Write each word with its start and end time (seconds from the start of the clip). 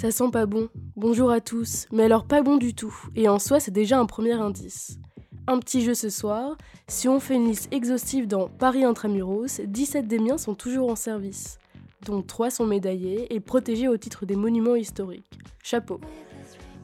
Ça 0.00 0.10
sent 0.10 0.30
pas 0.32 0.46
bon. 0.46 0.70
Bonjour 0.96 1.30
à 1.30 1.42
tous. 1.42 1.86
Mais 1.92 2.04
alors 2.04 2.24
pas 2.24 2.40
bon 2.40 2.56
du 2.56 2.72
tout. 2.72 2.96
Et 3.16 3.28
en 3.28 3.38
soi, 3.38 3.60
c'est 3.60 3.70
déjà 3.70 3.98
un 3.98 4.06
premier 4.06 4.32
indice. 4.32 4.98
Un 5.46 5.58
petit 5.58 5.82
jeu 5.82 5.92
ce 5.92 6.08
soir. 6.08 6.56
Si 6.88 7.06
on 7.06 7.20
fait 7.20 7.34
une 7.34 7.48
liste 7.48 7.70
exhaustive 7.70 8.26
dans 8.26 8.48
Paris 8.48 8.82
Intramuros, 8.82 9.60
17 9.62 10.08
des 10.08 10.18
miens 10.18 10.38
sont 10.38 10.54
toujours 10.54 10.88
en 10.90 10.96
service. 10.96 11.58
Dont 12.06 12.22
3 12.22 12.48
sont 12.48 12.64
médaillés 12.64 13.26
et 13.34 13.40
protégés 13.40 13.88
au 13.88 13.98
titre 13.98 14.24
des 14.24 14.36
monuments 14.36 14.74
historiques. 14.74 15.38
Chapeau. 15.62 16.00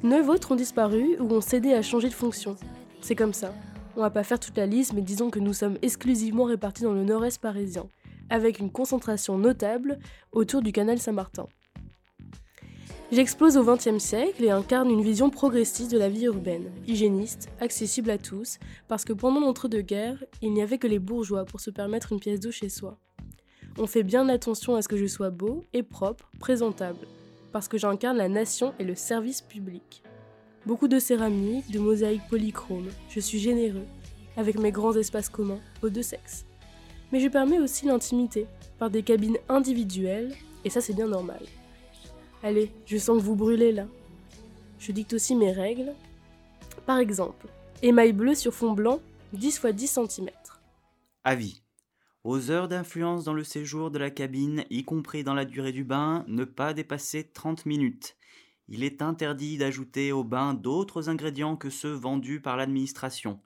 9 0.02 0.28
autres 0.28 0.52
ont 0.52 0.56
disparu 0.56 1.16
ou 1.18 1.32
ont 1.32 1.40
cédé 1.40 1.72
à 1.72 1.80
changer 1.80 2.10
de 2.10 2.14
fonction. 2.14 2.56
C'est 3.00 3.16
comme 3.16 3.32
ça. 3.32 3.54
On 3.96 4.02
va 4.02 4.10
pas 4.10 4.24
faire 4.24 4.38
toute 4.38 4.58
la 4.58 4.66
liste, 4.66 4.92
mais 4.92 5.00
disons 5.00 5.30
que 5.30 5.38
nous 5.38 5.54
sommes 5.54 5.78
exclusivement 5.80 6.44
répartis 6.44 6.82
dans 6.82 6.92
le 6.92 7.04
nord-est 7.04 7.40
parisien, 7.40 7.86
avec 8.28 8.58
une 8.58 8.70
concentration 8.70 9.38
notable 9.38 10.00
autour 10.32 10.60
du 10.60 10.70
canal 10.70 10.98
Saint-Martin. 10.98 11.46
J'explose 13.12 13.56
au 13.56 13.62
XXe 13.62 14.02
siècle 14.02 14.42
et 14.42 14.50
incarne 14.50 14.90
une 14.90 15.02
vision 15.02 15.30
progressiste 15.30 15.92
de 15.92 15.98
la 15.98 16.08
vie 16.08 16.24
urbaine, 16.24 16.72
hygiéniste, 16.88 17.48
accessible 17.60 18.10
à 18.10 18.18
tous, 18.18 18.58
parce 18.88 19.04
que 19.04 19.12
pendant 19.12 19.38
l'entre-deux-guerres, 19.38 20.24
il 20.42 20.52
n'y 20.52 20.60
avait 20.60 20.78
que 20.78 20.88
les 20.88 20.98
bourgeois 20.98 21.44
pour 21.44 21.60
se 21.60 21.70
permettre 21.70 22.10
une 22.10 22.18
pièce 22.18 22.40
d'eau 22.40 22.50
chez 22.50 22.68
soi. 22.68 22.98
On 23.78 23.86
fait 23.86 24.02
bien 24.02 24.28
attention 24.28 24.74
à 24.74 24.82
ce 24.82 24.88
que 24.88 24.96
je 24.96 25.06
sois 25.06 25.30
beau 25.30 25.62
et 25.72 25.84
propre, 25.84 26.32
présentable, 26.40 27.06
parce 27.52 27.68
que 27.68 27.78
j'incarne 27.78 28.16
la 28.16 28.28
nation 28.28 28.74
et 28.80 28.84
le 28.84 28.96
service 28.96 29.40
public. 29.40 30.02
Beaucoup 30.66 30.88
de 30.88 30.98
céramique, 30.98 31.70
de 31.70 31.78
mosaïques 31.78 32.28
polychromes, 32.28 32.90
je 33.08 33.20
suis 33.20 33.38
généreux, 33.38 33.86
avec 34.36 34.58
mes 34.58 34.72
grands 34.72 34.96
espaces 34.96 35.28
communs, 35.28 35.60
aux 35.80 35.90
deux 35.90 36.02
sexes. 36.02 36.44
Mais 37.12 37.20
je 37.20 37.28
permets 37.28 37.60
aussi 37.60 37.86
l'intimité, 37.86 38.48
par 38.80 38.90
des 38.90 39.04
cabines 39.04 39.38
individuelles, 39.48 40.34
et 40.64 40.70
ça 40.70 40.80
c'est 40.80 40.92
bien 40.92 41.06
normal. 41.06 41.44
Allez, 42.46 42.70
je 42.86 42.96
sens 42.96 43.18
que 43.18 43.24
vous 43.24 43.34
brûlez 43.34 43.72
là. 43.72 43.88
Je 44.78 44.92
dicte 44.92 45.14
aussi 45.14 45.34
mes 45.34 45.50
règles. 45.50 45.92
Par 46.86 46.98
exemple, 46.98 47.48
émail 47.82 48.12
bleu 48.12 48.36
sur 48.36 48.54
fond 48.54 48.72
blanc, 48.72 49.00
10 49.32 49.56
x 49.56 49.66
10 49.66 49.98
cm. 50.08 50.30
Avis. 51.24 51.64
Aux 52.22 52.52
heures 52.52 52.68
d'influence 52.68 53.24
dans 53.24 53.32
le 53.32 53.42
séjour 53.42 53.90
de 53.90 53.98
la 53.98 54.10
cabine, 54.12 54.64
y 54.70 54.84
compris 54.84 55.24
dans 55.24 55.34
la 55.34 55.44
durée 55.44 55.72
du 55.72 55.82
bain, 55.82 56.24
ne 56.28 56.44
pas 56.44 56.72
dépasser 56.72 57.24
30 57.24 57.66
minutes. 57.66 58.16
Il 58.68 58.84
est 58.84 59.02
interdit 59.02 59.58
d'ajouter 59.58 60.12
au 60.12 60.22
bain 60.22 60.54
d'autres 60.54 61.08
ingrédients 61.08 61.56
que 61.56 61.68
ceux 61.68 61.94
vendus 61.94 62.40
par 62.40 62.56
l'administration. 62.56 63.40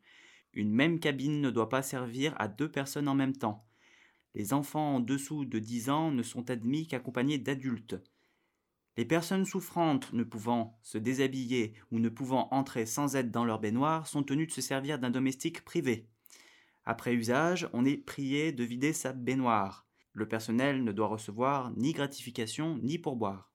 Une 0.52 0.74
même 0.74 1.00
cabine 1.00 1.40
ne 1.40 1.48
doit 1.48 1.70
pas 1.70 1.80
servir 1.80 2.34
à 2.38 2.48
deux 2.48 2.70
personnes 2.70 3.08
en 3.08 3.14
même 3.14 3.34
temps. 3.34 3.64
Les 4.34 4.52
enfants 4.52 4.96
en 4.96 5.00
dessous 5.00 5.46
de 5.46 5.58
10 5.58 5.88
ans 5.88 6.10
ne 6.10 6.22
sont 6.22 6.50
admis 6.50 6.86
qu'accompagnés 6.86 7.38
d'adultes. 7.38 7.96
Les 8.96 9.04
personnes 9.04 9.44
souffrantes 9.44 10.12
ne 10.12 10.24
pouvant 10.24 10.78
se 10.82 10.98
déshabiller 10.98 11.74
ou 11.90 11.98
ne 11.98 12.08
pouvant 12.08 12.48
entrer 12.50 12.86
sans 12.86 13.16
aide 13.16 13.30
dans 13.30 13.44
leur 13.44 13.60
baignoire 13.60 14.06
sont 14.06 14.22
tenues 14.22 14.46
de 14.46 14.52
se 14.52 14.60
servir 14.60 14.98
d'un 14.98 15.10
domestique 15.10 15.64
privé. 15.64 16.08
Après 16.84 17.14
usage, 17.14 17.68
on 17.72 17.84
est 17.84 17.96
prié 17.96 18.52
de 18.52 18.64
vider 18.64 18.92
sa 18.92 19.12
baignoire. 19.12 19.86
Le 20.12 20.26
personnel 20.26 20.82
ne 20.82 20.92
doit 20.92 21.06
recevoir 21.06 21.72
ni 21.76 21.92
gratification 21.92 22.78
ni 22.82 22.98
pourboire. 22.98 23.52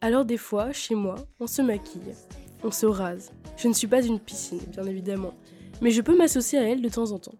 Alors 0.00 0.24
des 0.24 0.36
fois, 0.36 0.72
chez 0.72 0.94
moi, 0.94 1.16
on 1.40 1.46
se 1.46 1.62
maquille, 1.62 2.14
on 2.62 2.70
se 2.70 2.86
rase. 2.86 3.32
Je 3.56 3.66
ne 3.66 3.72
suis 3.72 3.88
pas 3.88 4.04
une 4.04 4.20
piscine, 4.20 4.60
bien 4.70 4.84
évidemment, 4.84 5.34
mais 5.80 5.90
je 5.90 6.02
peux 6.02 6.16
m'associer 6.16 6.58
à 6.58 6.68
elle 6.68 6.82
de 6.82 6.88
temps 6.88 7.10
en 7.12 7.18
temps. 7.18 7.38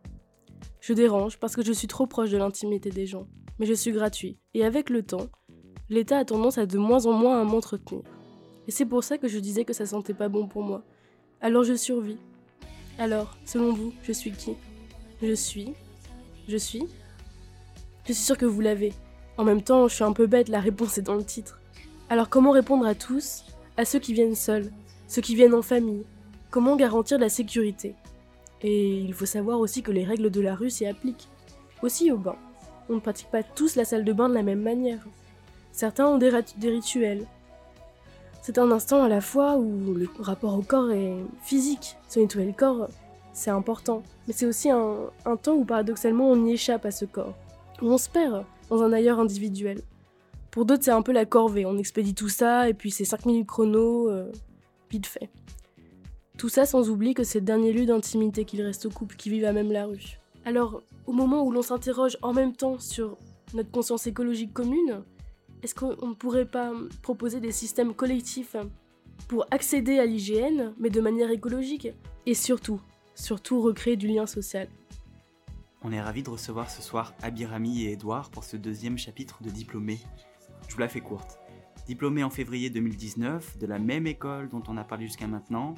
Je 0.80 0.92
dérange 0.92 1.38
parce 1.38 1.54
que 1.54 1.62
je 1.62 1.72
suis 1.72 1.86
trop 1.86 2.06
proche 2.06 2.30
de 2.30 2.38
l'intimité 2.38 2.90
des 2.90 3.06
gens, 3.06 3.28
mais 3.58 3.66
je 3.66 3.74
suis 3.74 3.92
gratuit, 3.92 4.40
et 4.54 4.64
avec 4.64 4.90
le 4.90 5.02
temps, 5.02 5.28
l'État 5.90 6.18
a 6.18 6.24
tendance 6.24 6.58
à 6.58 6.66
de 6.66 6.78
moins 6.78 7.06
en 7.06 7.12
moins 7.12 7.40
à 7.40 7.44
m'entretenir. 7.44 8.02
Et 8.66 8.70
c'est 8.70 8.84
pour 8.84 9.04
ça 9.04 9.16
que 9.16 9.28
je 9.28 9.38
disais 9.38 9.64
que 9.64 9.72
ça 9.72 9.86
sentait 9.86 10.14
pas 10.14 10.28
bon 10.28 10.46
pour 10.46 10.62
moi. 10.62 10.82
Alors 11.40 11.64
je 11.64 11.74
survis. 11.74 12.18
Alors, 12.98 13.36
selon 13.46 13.72
vous, 13.72 13.92
je 14.02 14.12
suis 14.12 14.32
qui? 14.32 14.54
Je 15.22 15.32
suis 15.32 15.72
Je 16.48 16.56
suis 16.56 16.84
Je 18.04 18.12
suis 18.12 18.22
sûre 18.22 18.36
que 18.36 18.44
vous 18.44 18.60
l'avez. 18.60 18.92
En 19.36 19.44
même 19.44 19.62
temps, 19.62 19.88
je 19.88 19.94
suis 19.94 20.04
un 20.04 20.12
peu 20.12 20.26
bête, 20.26 20.48
la 20.48 20.60
réponse 20.60 20.98
est 20.98 21.02
dans 21.02 21.14
le 21.14 21.24
titre. 21.24 21.60
Alors 22.10 22.28
comment 22.28 22.50
répondre 22.50 22.86
à 22.86 22.94
tous? 22.94 23.44
À 23.76 23.84
ceux 23.84 24.00
qui 24.00 24.12
viennent 24.12 24.34
seuls, 24.34 24.70
ceux 25.06 25.22
qui 25.22 25.34
viennent 25.34 25.54
en 25.54 25.62
famille 25.62 26.04
Comment 26.50 26.76
garantir 26.76 27.18
la 27.18 27.28
sécurité? 27.28 27.94
Et 28.62 28.98
il 28.98 29.14
faut 29.14 29.26
savoir 29.26 29.60
aussi 29.60 29.82
que 29.82 29.92
les 29.92 30.04
règles 30.04 30.30
de 30.30 30.40
la 30.40 30.54
rue 30.54 30.70
s'y 30.70 30.86
appliquent. 30.86 31.28
Aussi 31.82 32.10
au 32.10 32.16
bain. 32.16 32.36
On 32.88 32.94
ne 32.94 33.00
pratique 33.00 33.30
pas 33.30 33.42
tous 33.42 33.76
la 33.76 33.84
salle 33.84 34.04
de 34.04 34.12
bain 34.12 34.28
de 34.28 34.34
la 34.34 34.42
même 34.42 34.62
manière. 34.62 35.06
Certains 35.78 36.08
ont 36.08 36.18
des, 36.18 36.28
rituels. 36.68 37.24
C'est 38.42 38.58
un 38.58 38.72
instant 38.72 39.04
à 39.04 39.08
la 39.08 39.20
fois 39.20 39.58
où 39.58 39.94
le 39.94 40.08
rapport 40.18 40.58
au 40.58 40.62
corps 40.62 40.90
est 40.90 41.14
physique. 41.44 41.96
Se 42.08 42.18
nettoyer 42.18 42.48
le 42.48 42.52
corps, 42.52 42.88
c'est 43.32 43.50
important. 43.52 44.02
Mais 44.26 44.32
c'est 44.32 44.46
aussi 44.46 44.70
un, 44.70 45.12
temps 45.40 45.54
où 45.54 45.64
paradoxalement 45.64 46.32
on 46.32 46.46
y 46.46 46.54
échappe 46.54 46.84
à 46.84 46.90
ce 46.90 47.04
corps. 47.04 47.36
Où 47.80 47.92
on 47.92 47.96
se 47.96 48.10
perd 48.10 48.44
dans 48.70 48.82
un 48.82 48.92
ailleurs 48.92 49.20
individuel. 49.20 49.82
Pour 50.50 50.64
d'autres, 50.64 50.82
c'est 50.82 50.90
un 50.90 51.02
peu 51.02 51.12
la 51.12 51.26
corvée. 51.26 51.64
On 51.64 51.78
expédie 51.78 52.12
tout 52.12 52.28
ça 52.28 52.68
et 52.68 52.74
puis 52.74 52.90
c'est 52.90 53.04
5 53.04 53.26
minutes 53.26 53.46
chrono, 53.46 54.10
euh, 54.10 54.32
vite 54.90 55.06
fait. 55.06 55.30
Tout 56.38 56.48
ça 56.48 56.66
sans 56.66 56.90
oublier 56.90 57.14
que 57.14 57.22
c'est 57.22 57.38
le 57.38 57.44
dernier 57.44 57.72
lieu 57.72 57.86
d'intimité 57.86 58.44
qu'il 58.44 58.62
reste 58.62 58.86
aux 58.86 58.90
couples 58.90 59.14
qui 59.14 59.30
vivent 59.30 59.44
à 59.44 59.52
même 59.52 59.70
la 59.70 59.86
rue. 59.86 60.18
Alors, 60.44 60.82
au 61.06 61.12
moment 61.12 61.44
où 61.44 61.52
l'on 61.52 61.62
s'interroge 61.62 62.18
en 62.22 62.32
même 62.32 62.52
temps 62.52 62.80
sur 62.80 63.16
notre 63.54 63.70
conscience 63.70 64.08
écologique 64.08 64.52
commune, 64.52 65.04
est-ce 65.62 65.74
qu'on 65.74 66.06
ne 66.06 66.14
pourrait 66.14 66.46
pas 66.46 66.72
proposer 67.02 67.40
des 67.40 67.52
systèmes 67.52 67.94
collectifs 67.94 68.56
pour 69.26 69.46
accéder 69.50 69.98
à 69.98 70.06
l'hygiène, 70.06 70.74
mais 70.78 70.90
de 70.90 71.00
manière 71.00 71.30
écologique 71.30 71.88
Et 72.26 72.34
surtout, 72.34 72.80
surtout 73.14 73.60
recréer 73.60 73.96
du 73.96 74.06
lien 74.06 74.26
social? 74.26 74.68
On 75.82 75.92
est 75.92 76.00
ravis 76.00 76.22
de 76.22 76.30
recevoir 76.30 76.70
ce 76.70 76.82
soir 76.82 77.14
Abirami 77.22 77.84
et 77.84 77.92
Edouard 77.92 78.30
pour 78.30 78.44
ce 78.44 78.56
deuxième 78.56 78.98
chapitre 78.98 79.42
de 79.42 79.50
Diplômé. 79.50 79.98
Je 80.68 80.74
vous 80.74 80.80
la 80.80 80.88
fais 80.88 81.00
courte. 81.00 81.38
Diplômé 81.86 82.22
en 82.22 82.30
février 82.30 82.68
2019 82.68 83.58
de 83.58 83.66
la 83.66 83.78
même 83.78 84.06
école 84.06 84.48
dont 84.48 84.62
on 84.68 84.76
a 84.76 84.84
parlé 84.84 85.06
jusqu'à 85.06 85.26
maintenant, 85.26 85.74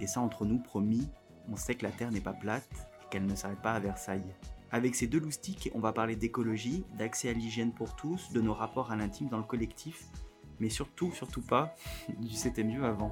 et 0.00 0.06
ça 0.06 0.20
entre 0.20 0.44
nous 0.44 0.58
promis, 0.58 1.08
on 1.48 1.56
sait 1.56 1.74
que 1.74 1.84
la 1.84 1.92
Terre 1.92 2.10
n'est 2.10 2.20
pas 2.20 2.32
plate 2.32 2.68
et 3.02 3.08
qu'elle 3.10 3.26
ne 3.26 3.34
s'arrête 3.34 3.62
pas 3.62 3.72
à 3.72 3.80
Versailles. 3.80 4.34
Avec 4.72 4.94
ces 4.94 5.08
deux 5.08 5.18
loustiques, 5.18 5.68
on 5.74 5.80
va 5.80 5.92
parler 5.92 6.14
d'écologie, 6.14 6.84
d'accès 6.96 7.28
à 7.28 7.32
l'hygiène 7.32 7.72
pour 7.72 7.96
tous, 7.96 8.30
de 8.32 8.40
nos 8.40 8.54
rapports 8.54 8.92
à 8.92 8.96
l'intime 8.96 9.28
dans 9.28 9.38
le 9.38 9.44
collectif, 9.44 10.06
mais 10.60 10.68
surtout, 10.68 11.10
surtout 11.10 11.40
pas, 11.40 11.74
du 12.20 12.34
c'était 12.34 12.64
avant. 12.76 13.10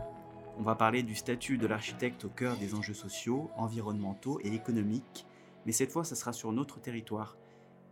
On 0.57 0.63
va 0.63 0.77
parler 0.77 1.03
du 1.03 1.17
statut 1.17 1.59
de 1.59 1.67
l'architecte 1.67 2.25
au 2.25 2.29
cœur 2.29 2.57
des 2.57 2.75
enjeux 2.75 2.95
sociaux, 2.95 3.51
environnementaux 3.57 4.39
et 4.45 4.55
économiques, 4.55 5.27
mais 5.67 5.73
cette 5.73 5.91
fois, 5.91 6.05
ça 6.05 6.15
sera 6.15 6.33
sur 6.33 6.53
notre 6.53 6.81
territoire, 6.81 7.37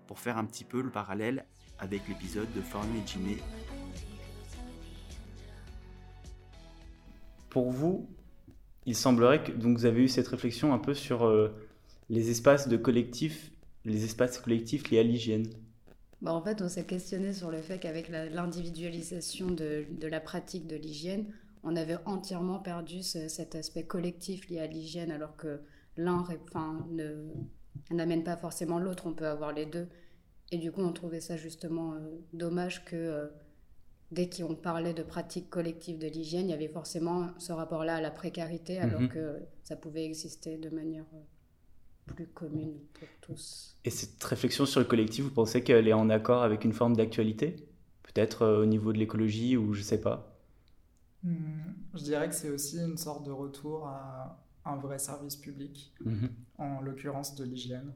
pour 0.07 0.21
faire 0.21 0.39
un 0.39 0.45
petit 0.45 0.65
peu 0.65 0.81
le 0.81 0.91
parallèle 0.91 1.45
avec 1.81 2.07
l'épisode 2.07 2.53
de 2.55 2.61
Formé 2.61 3.01
et 3.01 3.07
Jimé. 3.07 3.39
Pour 7.51 7.73
vous, 7.73 8.09
il 8.85 8.95
semblerait 8.95 9.43
que 9.43 9.51
donc, 9.51 9.77
vous 9.77 9.87
avez 9.87 10.05
eu 10.05 10.09
cette 10.09 10.29
réflexion 10.29 10.73
un 10.73 10.79
peu 10.79 10.95
sur 10.95 11.27
euh, 11.27 11.49
les 12.09 12.31
espaces 12.31 12.69
de 12.69 12.77
collectif 12.77 13.51
les 13.87 14.05
espaces 14.05 14.39
collectifs 14.39 14.91
liés 14.91 14.99
à 14.99 15.03
l'hygiène 15.03 15.47
bah 16.21 16.33
En 16.33 16.43
fait, 16.43 16.61
on 16.61 16.69
s'est 16.69 16.85
questionné 16.85 17.33
sur 17.33 17.51
le 17.51 17.63
fait 17.63 17.79
qu'avec 17.79 18.09
l'individualisation 18.09 19.51
de, 19.51 19.87
de, 19.91 20.09
la 20.09 20.21
pratique 20.21 20.67
de 20.67 20.77
l'hygiène, 20.77 21.27
on 21.63 21.77
avait 21.77 21.99
entièrement 22.05 22.59
perdu 22.59 23.03
cet 23.03 23.55
aspect 23.55 23.85
collectif 23.85 24.49
lié 24.49 24.61
à 24.61 24.67
l'hygiène, 24.67 25.11
alors 25.11 25.37
que 25.37 25.61
l'un 25.97 26.19
enfin, 26.19 26.87
n'amène 27.91 28.25
pas 28.25 28.37
forcément 28.37 28.79
l'autre, 28.79 29.07
on 29.07 29.15
peut 29.15 29.27
avoir 29.27 29.53
les 29.53 29.67
deux. 29.67 29.89
Et 30.53 30.59
du 30.59 30.71
coup, 30.71 30.83
on 30.83 30.93
trouvait 30.93 31.21
ça 31.21 31.37
justement 31.37 31.95
euh, 31.95 31.99
dommage 32.33 32.85
que 32.85 32.97
euh, 32.97 33.27
dès 34.13 34.31
qu'on 34.31 34.55
parlait 34.55 34.95
de 34.95 35.03
pratique 35.03 35.51
collective 35.51 35.99
de 35.99 36.07
l'hygiène, 36.07 36.47
il 36.47 36.51
y 36.51 36.55
avait 36.55 36.69
forcément 36.69 37.31
ce 37.39 37.53
rapport-là 37.53 37.97
à 37.97 38.01
la 38.01 38.13
précarité, 38.13 38.79
alors 38.79 39.01
mhm. 39.01 39.09
que 39.09 39.43
ça 39.65 39.75
pouvait 39.75 40.05
exister 40.05 40.57
de 40.57 40.71
manière 40.71 41.07
euh, 41.15 41.21
plus 42.07 42.27
commune 42.29 42.79
pour 42.95 43.09
tous. 43.21 43.77
Et 43.85 43.91
cette 43.91 44.23
réflexion 44.23 44.67
sur 44.67 44.81
le 44.81 44.87
collectif, 44.87 45.25
vous 45.25 45.31
pensez 45.31 45.63
qu'elle 45.63 45.89
est 45.89 45.93
en 45.93 46.09
accord 46.11 46.43
avec 46.43 46.65
une 46.65 46.73
forme 46.73 46.97
d'actualité? 46.97 47.57
Peut-être 48.03 48.43
euh, 48.43 48.63
au 48.63 48.67
niveau 48.67 48.93
de 48.93 48.99
l'écologie 48.99 49.57
ou 49.57 49.75
je 49.75 49.83
sais 49.83 50.01
pas? 50.01 50.39
Hmm, 51.23 51.73
Je 51.95 52.03
dirais 52.03 52.29
que 52.29 52.35
c'est 52.35 52.51
aussi 52.51 52.79
une 52.79 52.97
sorte 52.97 53.27
de 53.27 53.31
retour 53.31 53.87
à 53.87 54.43
un 54.65 54.77
vrai 54.77 54.99
service 54.99 55.37
public, 55.37 55.93
mhm. 56.05 56.31
en 56.59 56.81
l'occurrence 56.81 57.35
de 57.35 57.45
l'hygiène, 57.45 57.93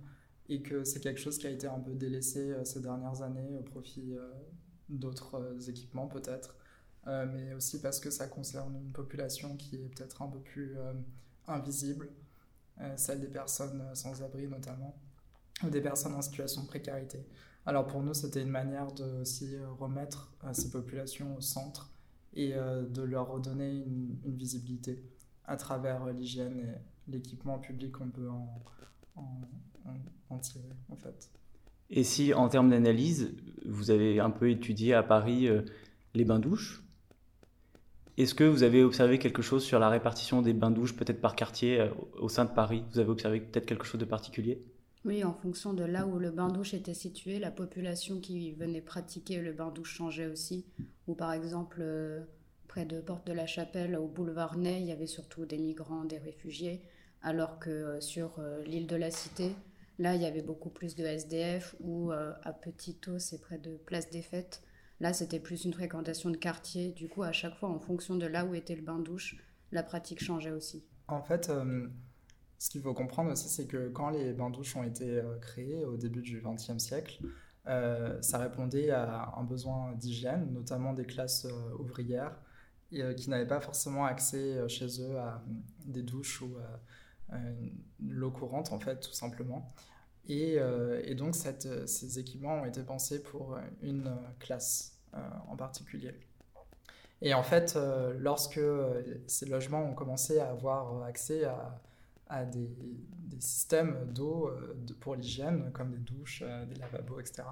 et 0.48 0.62
que 0.62 0.84
c'est 0.84 1.00
quelque 1.00 1.20
chose 1.20 1.38
qui 1.38 1.46
a 1.46 1.50
été 1.50 1.66
un 1.66 1.78
peu 1.78 1.94
délaissé 1.94 2.52
euh, 2.52 2.64
ces 2.64 2.80
dernières 2.80 3.22
années 3.22 3.56
au 3.58 3.62
profit 3.62 4.14
euh, 4.14 4.30
d'autres 4.88 5.68
équipements 5.68 6.08
peut-être, 6.08 6.56
mais 7.06 7.54
aussi 7.54 7.80
parce 7.80 7.98
que 7.98 8.10
ça 8.10 8.26
concerne 8.26 8.76
une 8.76 8.92
population 8.92 9.56
qui 9.56 9.76
est 9.76 9.88
peut-être 9.94 10.20
un 10.20 10.28
peu 10.28 10.38
plus 10.40 10.76
invisible 11.46 12.08
celle 12.96 13.20
des 13.20 13.28
personnes 13.28 13.82
sans 13.94 14.22
abri 14.22 14.46
notamment. 14.48 14.94
ou 15.64 15.70
des 15.70 15.80
personnes 15.80 16.14
en 16.14 16.22
situation 16.22 16.62
de 16.62 16.66
précarité. 16.66 17.18
Alors 17.66 17.86
pour 17.86 18.02
nous, 18.02 18.14
c'était 18.14 18.42
une 18.42 18.50
manière 18.50 18.92
de 18.92 19.20
aussi 19.20 19.56
remettre 19.78 20.32
ces 20.52 20.70
populations 20.70 21.36
au 21.36 21.40
centre 21.40 21.90
et 22.34 22.52
de 22.54 23.02
leur 23.02 23.28
redonner 23.28 23.84
une, 23.84 24.16
visibilité 24.24 25.02
à 25.44 25.56
travers 25.56 26.06
l'hygiène 26.06 26.58
et 26.60 27.10
l'équipement 27.10 27.58
public 27.58 27.92
qu'on 27.92 28.08
peut 28.08 28.30
en, 28.30 28.62
en, 30.30 30.38
tirer 30.38 30.72
en 30.88 30.96
fait. 30.96 31.30
Et 31.90 32.04
si 32.04 32.32
en 32.34 32.48
termes 32.48 32.70
d'analyse, 32.70 33.34
vous 33.66 33.90
avez 33.90 34.20
un 34.20 34.30
peu 34.30 34.50
étudié 34.50 34.94
à 34.94 35.02
Paris 35.02 35.48
euh, 35.48 35.62
les 36.14 36.24
bains-douches, 36.24 36.84
est-ce 38.22 38.34
que 38.34 38.44
vous 38.44 38.62
avez 38.62 38.84
observé 38.84 39.19
quelque 39.19 39.40
chose 39.40 39.64
sur 39.64 39.78
la 39.78 39.88
répartition 39.88 40.43
des 40.43 40.52
bains-douches, 40.52 40.94
peut-être 40.94 41.22
par 41.22 41.34
quartier, 41.34 41.81
euh, 41.81 41.88
au 42.19 42.28
sein 42.28 42.44
de 42.44 42.50
Paris? 42.50 42.84
Vous 42.93 42.99
avez 42.99 43.08
observé 43.08 43.40
peut-être 43.40 43.64
quelque 43.64 43.87
chose 43.87 44.00
de 44.00 44.05
particulier? 44.05 44.62
Oui, 45.06 45.25
en 45.25 45.32
fonction 45.32 45.72
de 45.72 45.84
là 45.84 46.06
où 46.06 46.19
le 46.19 46.31
bain-douche 46.31 46.75
était 46.75 46.93
situé, 46.93 47.38
la 47.38 47.50
population 47.50 48.20
qui 48.20 48.52
venait 48.52 48.82
pratiquer 48.82 49.40
le 49.40 49.52
bain-douche 49.52 49.94
changeait 49.94 50.26
aussi. 50.26 50.67
Ou 51.06 51.14
par 51.14 51.32
exemple, 51.32 51.78
euh, 51.81 52.20
près 52.69 52.84
de 52.84 53.00
Porte 53.00 53.26
de 53.26 53.32
la 53.32 53.46
Chapelle, 53.46 53.96
au 53.96 54.06
boulevard 54.06 54.58
Ney, 54.58 54.81
il 54.81 54.87
y 54.87 54.93
avait 54.93 55.06
surtout 55.06 55.46
des 55.46 55.58
migrants, 55.58 56.05
des 56.05 56.19
réfugiés. 56.19 56.82
Alors 57.23 57.58
que 57.58 57.70
euh, 57.70 58.00
sur 58.02 58.38
l'île 58.66 58.87
de 58.87 58.96
la 58.96 59.11
Cité, 59.11 59.55
là, 59.99 60.14
il 60.14 60.20
y 60.20 60.26
avait 60.26 60.43
beaucoup 60.43 60.70
plus 60.70 60.94
de 60.94 61.05
SDF, 61.05 61.75
ou 61.81 62.11
à 62.11 62.52
Petito, 62.52 63.19
c'est 63.19 63.40
près 63.40 63.58
de 63.58 63.76
Place 63.87 64.11
des 64.11 64.23
Fêtes, 64.23 64.62
là, 65.00 65.12
c'était 65.12 65.41
plus 65.41 65.64
une 65.64 65.73
fréquentation 65.73 66.31
de 66.31 66.37
quartier. 66.37 66.93
Du 66.93 67.08
coup, 67.08 67.23
à 67.23 67.32
chaque 67.32 67.56
fois, 67.56 67.69
en 67.69 67.79
fonction 67.79 68.17
de 68.17 68.26
là 68.26 68.44
où 68.44 68.55
était 68.55 68.76
le 68.76 68.82
bain-douche, 68.82 69.37
la 69.73 69.82
pratique 69.82 70.23
changeait 70.23 70.50
aussi. 70.50 70.85
En 71.08 71.23
fait, 71.23 71.50
ce 72.58 72.70
qu'il 72.70 72.82
faut 72.82 72.94
comprendre 72.94 73.31
aussi, 73.32 73.49
c'est 73.49 73.67
que 73.67 73.88
quand 73.88 74.11
les 74.11 74.32
bains-douches 74.32 74.76
ont 74.76 74.85
été 74.85 75.20
créés 75.41 75.85
au 75.85 75.97
début 75.97 76.23
du 76.23 76.43
XXe 76.43 76.79
siècle, 76.79 77.20
ça 77.64 78.38
répondait 78.38 78.91
à 78.91 79.35
un 79.37 79.43
besoin 79.44 79.93
d'hygiène, 79.93 80.52
notamment 80.52 80.93
des 80.93 81.05
classes 81.05 81.47
ouvrières 81.79 82.37
qui 82.91 83.31
n'avaient 83.31 83.47
pas 83.47 83.61
forcément 83.61 84.05
accès 84.05 84.69
chez 84.69 85.00
eux 85.00 85.19
à 85.19 85.43
des 85.87 86.02
douches 86.02 86.43
ou 86.43 86.56
euh, 87.32 87.55
l'eau 88.00 88.31
courante, 88.31 88.73
en 88.73 88.79
fait, 88.79 89.00
tout 89.00 89.12
simplement. 89.12 89.73
Et, 90.30 90.58
euh, 90.58 91.02
et 91.04 91.14
donc, 91.14 91.34
cette, 91.34 91.88
ces 91.88 92.18
équipements 92.18 92.62
ont 92.62 92.64
été 92.64 92.82
pensés 92.82 93.22
pour 93.22 93.58
une 93.82 94.16
classe 94.38 94.96
euh, 95.14 95.18
en 95.48 95.56
particulier. 95.56 96.14
Et 97.20 97.34
en 97.34 97.42
fait, 97.42 97.78
lorsque 98.18 98.60
ces 99.26 99.44
logements 99.44 99.84
ont 99.84 99.92
commencé 99.92 100.38
à 100.38 100.50
avoir 100.50 101.02
accès 101.02 101.44
à, 102.28 102.44
des, 102.46 102.70
systèmes 103.40 104.10
d'eau 104.10 104.50
pour 105.00 105.16
l'hygiène, 105.16 105.70
comme 105.72 105.90
des 105.90 105.98
douches, 105.98 106.42
des 106.66 106.76
lavabos, 106.76 107.20
etc., 107.20 107.42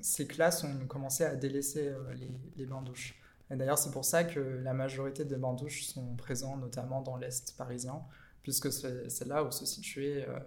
ces 0.00 0.26
classes 0.26 0.64
ont 0.64 0.86
commencé 0.88 1.22
à 1.22 1.36
délaisser 1.36 1.92
les, 2.16 2.32
les 2.56 2.66
bains-douches. 2.66 3.14
Et 3.50 3.56
d'ailleurs, 3.56 3.78
c'est 3.78 3.90
pour 3.90 4.04
ça 4.04 4.24
que 4.24 4.40
la 4.40 4.74
majorité 4.74 5.24
des 5.24 5.36
bains-douches 5.36 5.84
sont 5.84 6.16
présents 6.16 6.56
notamment 6.56 7.00
dans 7.00 7.16
l'Est 7.16 7.56
parisien, 7.56 8.02
puisque 8.42 8.72
c'est 8.72 9.26
là 9.26 9.44
où 9.44 9.50
se 9.50 9.64
situaient 9.66 10.26
euh, 10.28 10.38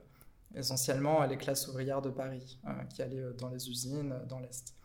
essentiellement 0.55 1.23
les 1.25 1.37
classes 1.37 1.67
ouvrières 1.67 2.01
de 2.01 2.09
Paris, 2.09 2.59
euh, 2.67 2.71
qui 2.93 3.01
allaient 3.01 3.19
euh, 3.19 3.33
dans 3.33 3.49
les 3.49 3.69
usines 3.69 4.13
dans 4.27 4.39
l'Est. 4.39 4.75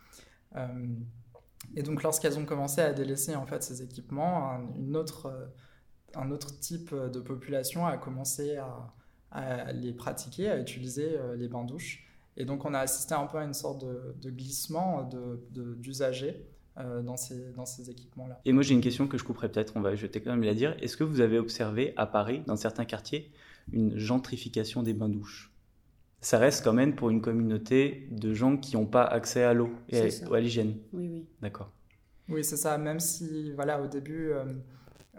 et 1.74 1.82
donc, 1.82 2.02
lorsqu'elles 2.02 2.38
ont 2.38 2.44
commencé 2.44 2.80
à 2.80 2.92
délaisser 2.92 3.34
en 3.34 3.46
fait 3.46 3.62
ces 3.62 3.82
équipements, 3.82 4.50
un, 4.52 4.94
autre, 4.94 6.60
type 6.60 6.94
de 6.94 7.20
population 7.20 7.86
a 7.86 7.98
commencé 7.98 8.56
à, 8.56 9.72
les 9.72 9.92
pratiquer, 9.92 10.48
à 10.48 10.58
utiliser 10.58 11.18
les 11.36 11.48
bains-douches. 11.48 12.06
Et 12.38 12.44
donc, 12.46 12.64
on 12.64 12.72
a 12.72 12.80
assisté 12.80 13.14
un 13.14 13.26
peu 13.26 13.38
à 13.38 13.44
une 13.44 13.52
sorte 13.52 13.84
de, 13.84 14.30
glissement 14.30 15.10
d'usagers 15.50 16.46
euh, 16.78 17.00
dans 17.00 17.16
ces, 17.16 17.52
dans 17.52 17.64
ces 17.64 17.88
équipements-là. 17.88 18.38
Et 18.44 18.52
moi 18.52 18.62
j'ai 18.62 18.74
une 18.74 18.82
question 18.82 19.08
que 19.08 19.16
je 19.16 19.24
couperai 19.24 19.50
peut-être, 19.50 19.72
on 19.76 19.80
va 19.80 19.94
jeter 19.94 20.20
quand 20.20 20.32
même 20.32 20.42
la 20.42 20.52
dire. 20.52 20.76
Est-ce 20.82 20.98
que 20.98 21.04
vous 21.04 21.22
avez 21.22 21.38
observé 21.38 21.94
à 21.96 22.04
Paris, 22.04 22.42
dans 22.46 22.56
certains 22.56 22.84
quartiers, 22.84 23.32
une 23.72 23.96
gentrification 23.96 24.82
des 24.82 24.92
bains-douches 24.92 25.55
Ça 26.20 26.38
reste 26.38 26.64
quand 26.64 26.72
même 26.72 26.96
pour 26.96 27.10
une 27.10 27.20
communauté 27.20 28.08
de 28.10 28.34
gens 28.34 28.56
qui 28.56 28.76
n'ont 28.76 28.86
pas 28.86 29.04
accès 29.04 29.44
à 29.44 29.54
l'eau 29.54 29.70
et 29.88 30.00
à, 30.00 30.40
l'hygiène. 30.40 30.76
Oui, 30.92 31.08
oui. 31.08 31.26
D'accord. 31.40 31.70
Oui, 32.28 32.42
c'est 32.42 32.56
ça, 32.56 32.76
même 32.78 32.98
si, 32.98 33.52
voilà, 33.52 33.80
au 33.80 33.86
début, 33.86 34.30
euh, 34.30 34.44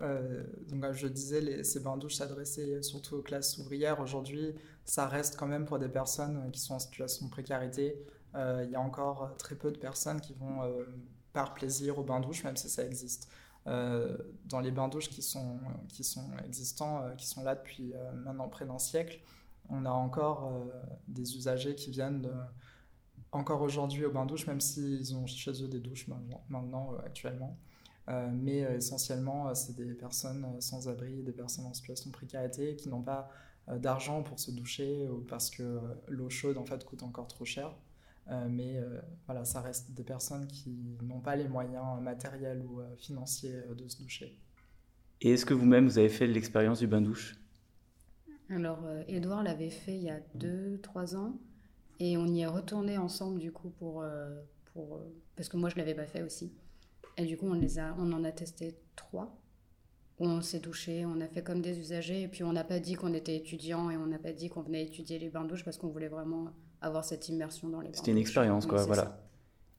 euh, 0.02 0.44
donc, 0.70 0.92
je 0.92 1.08
disais, 1.08 1.40
les, 1.40 1.64
ces 1.64 1.80
bains-douches 1.80 2.16
s'adressaient 2.16 2.82
surtout 2.82 3.16
aux 3.16 3.22
classes 3.22 3.58
ouvrières. 3.58 4.02
Aujourd'hui, 4.02 4.54
ça 4.84 5.08
reste 5.08 5.38
quand 5.38 5.48
même 5.48 5.66
pour 5.66 5.80
des 5.80 5.88
personnes 5.88 6.50
qui 6.52 6.60
sont 6.60 6.74
en 6.74 6.80
situation 6.80 7.28
de 7.28 7.32
précarité. 7.32 7.96
Il 8.36 8.70
y 8.72 8.76
a 8.76 8.82
encore 8.82 9.36
très 9.38 9.56
peu 9.56 9.72
de 9.72 9.80
personnes 9.80 10.22
qui 10.22 10.34
vont 10.34 10.62
par 11.34 11.54
plaisir 11.54 11.98
au 11.98 12.04
bain-douche, 12.04 12.44
même 12.44 12.58
si 12.58 12.70
ça 12.70 12.84
existe. 12.84 13.30
Euh, 13.68 14.18
dans 14.46 14.62
les 14.62 14.72
bains-douches 14.72 15.10
qui 15.10 15.22
sont, 15.22 15.60
qui 15.90 16.06
sont 16.06 16.32
existants, 16.46 17.04
euh, 17.04 17.16
qui 17.16 17.28
sont 17.28 17.44
là 17.44 17.54
depuis 17.54 17.94
euh, 17.94 18.14
maintenant 18.14 18.48
près 18.48 18.66
d'un 18.66 18.80
siècle, 18.80 19.20
on 19.69 19.86
a 19.86 19.92
encore 19.92 20.52
des 21.08 21.36
usagers 21.36 21.75
qui 21.75 21.92
viennent 21.92 22.30
encore 23.31 23.62
aujourd'hui 23.62 24.06
au 24.06 24.12
bain-douche, 24.12 24.48
même 24.48 24.62
s'ils 24.62 25.16
ont 25.16 25.25
chez 25.25 25.64
eux 25.64 25.68
des 25.68 25.80
douches 25.80 26.08
maintenant, 26.50 26.94
actuellement. 27.06 27.58
mais 28.08 28.60
essentiellement, 28.60 29.54
c'est 29.54 29.75
des 29.75 29.94
personnes 29.94 30.46
sans 30.60 30.88
abri, 30.88 31.24
des 31.24 31.31
personnes 31.31 31.66
en 31.66 31.74
situation 31.74 32.10
de 32.10 32.16
précarité 32.16 32.75
qui 32.75 32.90
n'ont 32.90 33.02
pas 33.02 33.30
d'argent 33.68 34.24
pour 34.24 34.40
se 34.40 34.52
doucher 34.52 35.08
ou 35.10 35.19
parce 35.28 35.50
que 35.50 35.80
l'eau 36.08 36.30
chaude 36.30 36.58
en 36.58 36.66
fait 36.66 36.84
coûte 36.86 37.04
encore 37.04 37.28
trop 37.28 37.46
cher. 37.46 37.75
Euh, 38.30 38.48
mais 38.50 38.78
euh, 38.78 39.00
voilà, 39.25 39.46
ça 39.46 39.62
reste 39.62 39.91
des 39.91 40.03
personnes 40.03 40.48
qui 40.48 40.98
n'ont 41.01 41.22
pas 41.22 41.36
les 41.36 41.48
moyens 41.48 42.01
matériels 42.01 42.62
ou 42.68 42.82
euh, 42.82 42.96
financiers 42.98 43.56
de 43.75 43.88
se 43.88 44.01
doucher. 44.01 44.38
Et 45.22 45.32
est-ce 45.32 45.46
que 45.46 45.53
vous-même, 45.53 45.88
vous 45.88 45.98
avez 45.98 46.10
fait 46.10 46.27
l'expérience 46.27 46.80
du 46.80 46.88
bain-douche? 46.88 47.36
Alors, 48.50 48.80
Edouard 49.08 49.44
l'avait 49.44 49.70
fait 49.70 49.96
il 49.96 50.04
y 50.04 50.10
a 50.10 50.20
2-3 50.38 51.16
ans. 51.16 51.38
Et 52.00 52.16
on 52.16 52.27
y 52.27 52.42
est 52.42 52.48
retourné 52.48 52.98
ensemble, 52.98 53.39
du 53.39 53.51
coup, 53.51 53.70
pour, 53.70 54.06
pour, 54.74 55.00
parce 55.36 55.50
que 55.50 55.58
moi, 55.58 55.70
je 55.70 55.75
ne 55.75 55.80
l'avais 55.80 55.96
pas 55.96 56.06
fait 56.06 56.22
aussi. 56.22 56.54
Et 57.18 57.25
du 57.25 57.38
coup, 57.38 57.48
on, 57.48 57.54
les 57.54 57.80
a, 57.80 57.96
on 57.98 58.12
en 58.13 58.24
a 58.24 58.32
testé 58.32 58.75
trois. 58.96 59.36
On 60.20 60.42
s'est 60.42 60.60
douché, 60.60 61.06
on 61.06 61.20
a 61.22 61.27
fait 61.27 61.44
comme 61.44 61.62
des 61.62 61.80
usagers. 61.80 62.22
Et 62.22 62.27
puis, 62.27 62.44
on 62.44 62.54
n'a 62.54 62.63
pas 62.63 62.80
dit 62.80 62.94
qu'on 62.94 63.13
était 63.13 63.36
étudiant 63.36 63.89
et 63.89 63.98
on 63.98 64.06
n'a 64.06 64.20
pas 64.20 64.32
dit 64.32 64.50
qu'on 64.50 64.62
venait 64.62 64.84
étudier 64.84 65.20
les 65.20 65.30
bains-douches 65.30 65.63
parce 65.66 65.77
qu'on 65.77 65.89
voulait 65.89 66.08
vraiment 66.08 66.50
avoir 66.82 67.04
cette 67.04 67.27
immersion 67.30 67.70
dans 67.70 67.82
les 67.82 67.89
bains 67.89 67.96
C'était 67.96 68.12
une 68.12 68.18
expérience, 68.18 68.66
quoi, 68.66 68.84
voilà. 68.86 69.20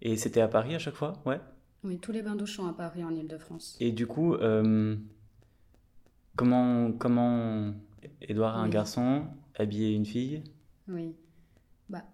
Et 0.01 0.17
c'était 0.17 0.41
à 0.41 0.49
Paris 0.49 0.75
à 0.75 0.79
chaque 0.79 0.95
fois, 0.95 1.15
ouais 1.27 1.41
Oui, 1.85 1.99
tous 1.99 2.13
les 2.13 2.23
bains 2.23 2.37
douches 2.37 2.57
sont 2.57 2.67
à 2.67 2.73
Paris, 2.73 3.03
en 3.05 3.15
Ile-de-France. 3.15 3.77
Et 3.81 3.91
du 3.93 4.07
coup, 4.07 4.35
euh, 4.35 4.97
comment, 6.37 6.93
comment 6.93 7.73
Edouard 8.21 8.57
a 8.57 8.61
un 8.61 8.69
garçon, 8.69 9.26
habiller 9.55 9.93
une 9.93 10.07
fille 10.07 10.43
Oui. 10.88 11.14
Bah, 11.88 12.05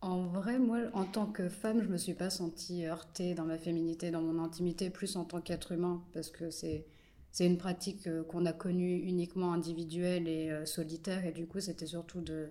en 0.00 0.26
vrai, 0.26 0.58
moi, 0.58 0.78
en 0.92 1.04
tant 1.04 1.26
que 1.26 1.48
femme, 1.48 1.82
je 1.82 1.88
me 1.88 1.96
suis 1.96 2.14
pas 2.14 2.30
sentie 2.30 2.86
heurtée 2.86 3.34
dans 3.34 3.44
ma 3.44 3.58
féminité, 3.58 4.10
dans 4.10 4.22
mon 4.22 4.42
intimité, 4.42 4.90
plus 4.90 5.16
en 5.16 5.24
tant 5.24 5.40
qu'être 5.40 5.72
humain, 5.72 6.02
parce 6.12 6.30
que 6.30 6.50
c'est 6.50 6.86
c'est 7.30 7.46
une 7.46 7.58
pratique 7.58 8.06
euh, 8.06 8.24
qu'on 8.24 8.46
a 8.46 8.52
connue 8.52 8.96
uniquement 8.96 9.52
individuelle 9.52 10.26
et 10.28 10.50
euh, 10.50 10.64
solitaire, 10.64 11.26
et 11.26 11.32
du 11.32 11.46
coup, 11.46 11.60
c'était 11.60 11.86
surtout 11.86 12.20
de 12.20 12.50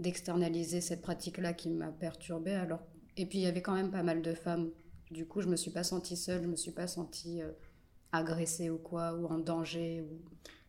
d'externaliser 0.00 0.80
cette 0.80 1.02
pratique-là 1.02 1.52
qui 1.52 1.70
m'a 1.70 1.92
perturbée. 1.92 2.54
Alors, 2.54 2.80
et 3.16 3.26
puis 3.26 3.38
il 3.38 3.42
y 3.42 3.46
avait 3.46 3.62
quand 3.62 3.74
même 3.74 3.92
pas 3.92 4.02
mal 4.02 4.22
de 4.22 4.34
femmes. 4.34 4.70
Du 5.10 5.24
coup, 5.26 5.40
je 5.40 5.48
me 5.48 5.56
suis 5.56 5.70
pas 5.70 5.84
sentie 5.84 6.16
seule, 6.16 6.42
je 6.42 6.48
me 6.48 6.56
suis 6.56 6.72
pas 6.72 6.88
sentie 6.88 7.42
euh, 7.42 7.52
agressée 8.12 8.70
ou 8.70 8.78
quoi, 8.78 9.14
ou 9.14 9.26
en 9.26 9.38
danger 9.38 10.02
ou 10.02 10.20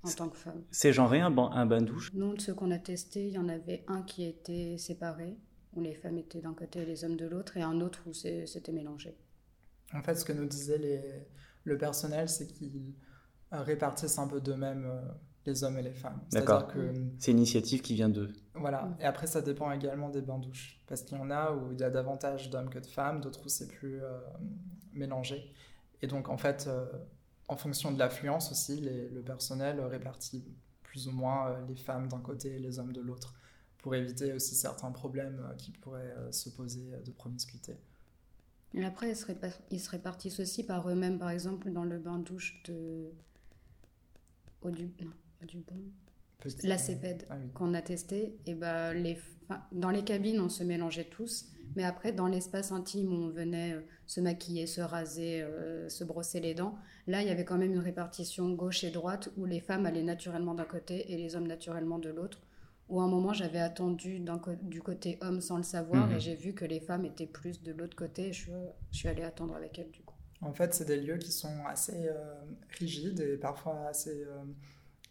en 0.06 0.12
tant 0.12 0.30
que 0.30 0.38
femme. 0.38 0.64
C'est 0.72 0.94
genré 0.94 1.22
un, 1.22 1.36
un 1.38 1.66
bain 1.66 1.82
douche 1.82 2.14
Non, 2.14 2.34
de 2.34 2.42
ceux 2.42 2.54
qu'on 2.54 2.72
a 2.72 2.80
testés, 2.80 3.28
il 3.28 3.34
y 3.34 3.38
en 3.38 3.50
avait 3.50 3.84
un 3.88 4.02
qui 4.04 4.26
était 4.26 4.78
séparé, 4.78 5.38
où 5.74 5.82
les 5.82 5.96
femmes 5.96 6.18
étaient 6.18 6.42
d'un 6.42 6.54
côté 6.54 6.82
et 6.82 6.86
les 6.86 7.04
hommes 7.04 7.18
de 7.18 7.26
l'autre, 7.26 7.58
et 7.58 7.62
un 7.62 7.82
autre 7.82 8.04
où 8.08 8.14
c'était 8.14 8.72
mélangé. 8.72 9.18
En 9.94 10.02
fait, 10.02 10.16
ce 10.16 10.26
que 10.26 10.34
nous 10.34 10.46
disait 10.46 10.78
les, 10.78 11.02
le 11.64 11.78
personnel, 11.78 12.30
c'est 12.30 12.48
qu'ils 12.48 12.94
répartissent 13.52 14.20
un 14.20 14.28
peu 14.28 14.42
d'eux-mêmes 14.42 14.86
euh, 14.86 15.02
les 15.46 15.64
hommes 15.64 15.78
et 15.78 15.82
les 15.82 15.94
femmes. 15.94 16.22
D'accord. 16.32 16.68
Que... 16.68 16.94
C'est 17.20 17.32
une 17.32 17.38
initiative 17.38 17.82
qui 17.82 17.94
vient 17.94 18.10
d'eux. 18.10 18.34
Voilà. 18.56 18.84
Mm. 18.84 18.98
Et 19.02 19.04
après, 19.04 19.28
ça 19.28 19.42
dépend 19.42 19.72
également 19.72 20.10
des 20.10 20.22
bains-douches. 20.22 20.82
Parce 20.88 21.04
qu'il 21.04 21.18
y 21.18 21.22
en 21.22 21.30
a 21.30 21.54
où 21.54 21.72
il 21.72 21.80
y 21.80 21.84
a 21.84 21.90
davantage 21.90 22.50
d'hommes 22.50 22.70
que 22.70 22.80
de 22.80 22.86
femmes, 22.88 23.22
d'autres 23.22 23.46
où 23.46 23.50
c'est 23.50 23.68
plus 23.68 24.02
euh, 24.02 24.18
mélangé. 24.94 25.54
Et 26.02 26.08
donc, 26.08 26.30
en 26.30 26.38
fait, 26.38 26.66
euh, 26.68 26.86
en 27.48 27.58
fonction 27.58 27.92
de 27.92 28.00
l'affluence 28.00 28.52
aussi, 28.52 28.82
le 28.82 29.22
personnel 29.22 29.80
répartit 29.82 30.44
plus 30.84 31.08
ou 31.08 31.12
moins 31.12 31.50
euh, 31.50 31.66
les 31.68 31.76
femmes 31.76 32.08
d'un 32.08 32.22
côté 32.22 32.56
et 32.56 32.60
les 32.60 32.80
hommes 32.80 32.94
de 32.94 33.02
l'autre, 33.02 33.36
pour 33.78 33.96
éviter 33.96 34.34
aussi 34.34 34.56
certains 34.56 34.92
problèmes 34.92 35.42
qui 35.58 35.72
pourraient 35.72 36.16
se 36.32 36.50
poser 36.50 36.92
de 37.06 37.12
promiscuité. 37.12 37.78
Et 38.74 38.84
après, 38.84 39.12
ils 39.12 39.16
se, 39.16 39.26
ils 39.70 39.80
se 39.80 39.90
répartissent 39.92 40.40
aussi 40.40 40.66
par 40.66 40.90
eux-mêmes, 40.90 41.20
par 41.20 41.30
exemple, 41.30 41.72
dans 41.72 41.84
le 41.84 42.00
bain-douche 42.00 42.64
de... 42.64 43.12
Au 44.62 44.72
du... 44.72 44.90
Non 45.02 45.12
du 45.46 45.60
bon 45.60 45.78
la 46.64 46.78
CEPED 46.78 47.26
ah 47.30 47.38
qu'on 47.54 47.74
a 47.74 47.82
testé, 47.82 48.38
et 48.46 48.54
ben 48.54 48.94
les, 48.94 49.18
dans 49.72 49.90
les 49.90 50.04
cabines, 50.04 50.40
on 50.40 50.50
se 50.50 50.64
mélangeait 50.64 51.06
tous. 51.06 51.48
Mais 51.76 51.84
après, 51.84 52.12
dans 52.12 52.28
l'espace 52.28 52.72
intime 52.72 53.12
où 53.12 53.26
on 53.26 53.30
venait 53.30 53.74
euh, 53.74 53.82
se 54.06 54.22
maquiller, 54.22 54.68
se 54.68 54.82
raser, 54.82 55.42
euh, 55.42 55.90
se 55.90 56.04
brosser 56.04 56.40
les 56.40 56.54
dents, 56.54 56.78
là, 57.08 57.22
il 57.22 57.28
y 57.28 57.32
avait 57.32 57.46
quand 57.46 57.58
même 57.58 57.74
une 57.74 57.80
répartition 57.80 58.54
gauche 58.54 58.84
et 58.84 58.92
droite 58.92 59.30
où 59.38 59.46
les 59.46 59.60
femmes 59.60 59.86
allaient 59.86 60.04
naturellement 60.04 60.54
d'un 60.54 60.66
côté 60.66 61.12
et 61.12 61.18
les 61.18 61.36
hommes 61.36 61.48
naturellement 61.48 62.00
de 62.00 62.10
l'autre. 62.10 62.42
Où 62.88 63.02
à 63.02 63.04
un 63.04 63.08
moment, 63.08 63.34
j'avais 63.34 63.60
attendu 63.60 64.24
du 64.62 64.82
côté 64.82 65.18
homme 65.22 65.42
sans 65.42 65.58
le 65.58 65.64
savoir 65.64 66.12
et 66.12 66.16
mhm. 66.16 66.20
j'ai 66.20 66.36
vu 66.36 66.54
que 66.54 66.66
les 66.66 66.80
femmes 66.80 67.06
étaient 67.06 67.26
plus 67.26 67.64
de 67.64 67.72
l'autre 67.72 67.96
côté. 67.96 68.28
Et 68.28 68.34
je, 68.34 68.52
je, 68.92 68.98
suis 68.98 69.08
allée 69.08 69.24
attendre 69.24 69.56
avec 69.56 69.80
elles 69.80 69.90
du 69.90 70.02
coup. 70.02 70.14
En 70.42 70.54
fait, 70.54 70.74
c'est 70.76 70.86
des 70.86 70.98
lieux 70.98 71.18
qui 71.18 71.32
sont 71.32 71.66
assez 71.68 72.08
euh, 72.08 72.36
rigides 72.78 73.22
et 73.22 73.38
parfois 73.38 73.88
assez 73.88 74.24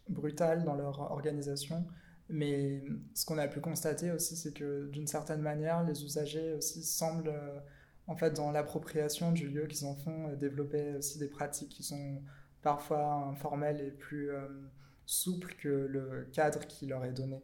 brutales 0.07 0.63
dans 0.63 0.75
leur 0.75 1.11
organisation. 1.11 1.85
Mais 2.29 2.83
ce 3.13 3.25
qu'on 3.25 3.37
a 3.37 3.47
pu 3.47 3.59
constater 3.59 4.11
aussi, 4.11 4.35
c'est 4.35 4.53
que 4.53 4.87
d'une 4.87 5.07
certaine 5.07 5.41
manière, 5.41 5.83
les 5.83 6.03
usagers 6.03 6.53
aussi 6.53 6.83
semblent, 6.83 7.29
euh, 7.29 7.59
en 8.07 8.15
fait, 8.15 8.31
dans 8.31 8.51
l'appropriation 8.51 9.31
du 9.31 9.47
lieu 9.47 9.67
qu'ils 9.67 9.85
en 9.85 9.95
font, 9.95 10.29
euh, 10.29 10.35
développer 10.35 10.95
aussi 10.95 11.19
des 11.19 11.27
pratiques 11.27 11.69
qui 11.69 11.83
sont 11.83 12.21
parfois 12.63 13.27
informelles 13.29 13.79
et 13.79 13.91
plus 13.91 14.31
euh, 14.31 14.47
souples 15.05 15.53
que 15.61 15.69
le 15.69 16.27
cadre 16.33 16.65
qui 16.65 16.87
leur 16.87 17.05
est 17.05 17.13
donné. 17.13 17.43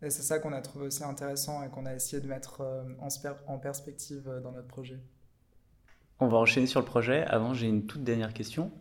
Et 0.00 0.08
c'est 0.08 0.22
ça 0.22 0.38
qu'on 0.38 0.52
a 0.52 0.62
trouvé 0.62 0.86
aussi 0.86 1.04
intéressant 1.04 1.62
et 1.62 1.68
qu'on 1.68 1.84
a 1.84 1.94
essayé 1.94 2.22
de 2.22 2.26
mettre 2.26 2.62
en, 3.00 3.08
en 3.46 3.58
perspective 3.58 4.30
dans 4.42 4.52
notre 4.52 4.68
projet. 4.68 5.00
On 6.20 6.28
va 6.28 6.38
enchaîner 6.38 6.66
sur 6.66 6.80
le 6.80 6.86
projet. 6.86 7.24
Avant, 7.24 7.54
j'ai 7.54 7.66
une 7.66 7.86
toute 7.86 8.04
dernière 8.04 8.32
question 8.32 8.72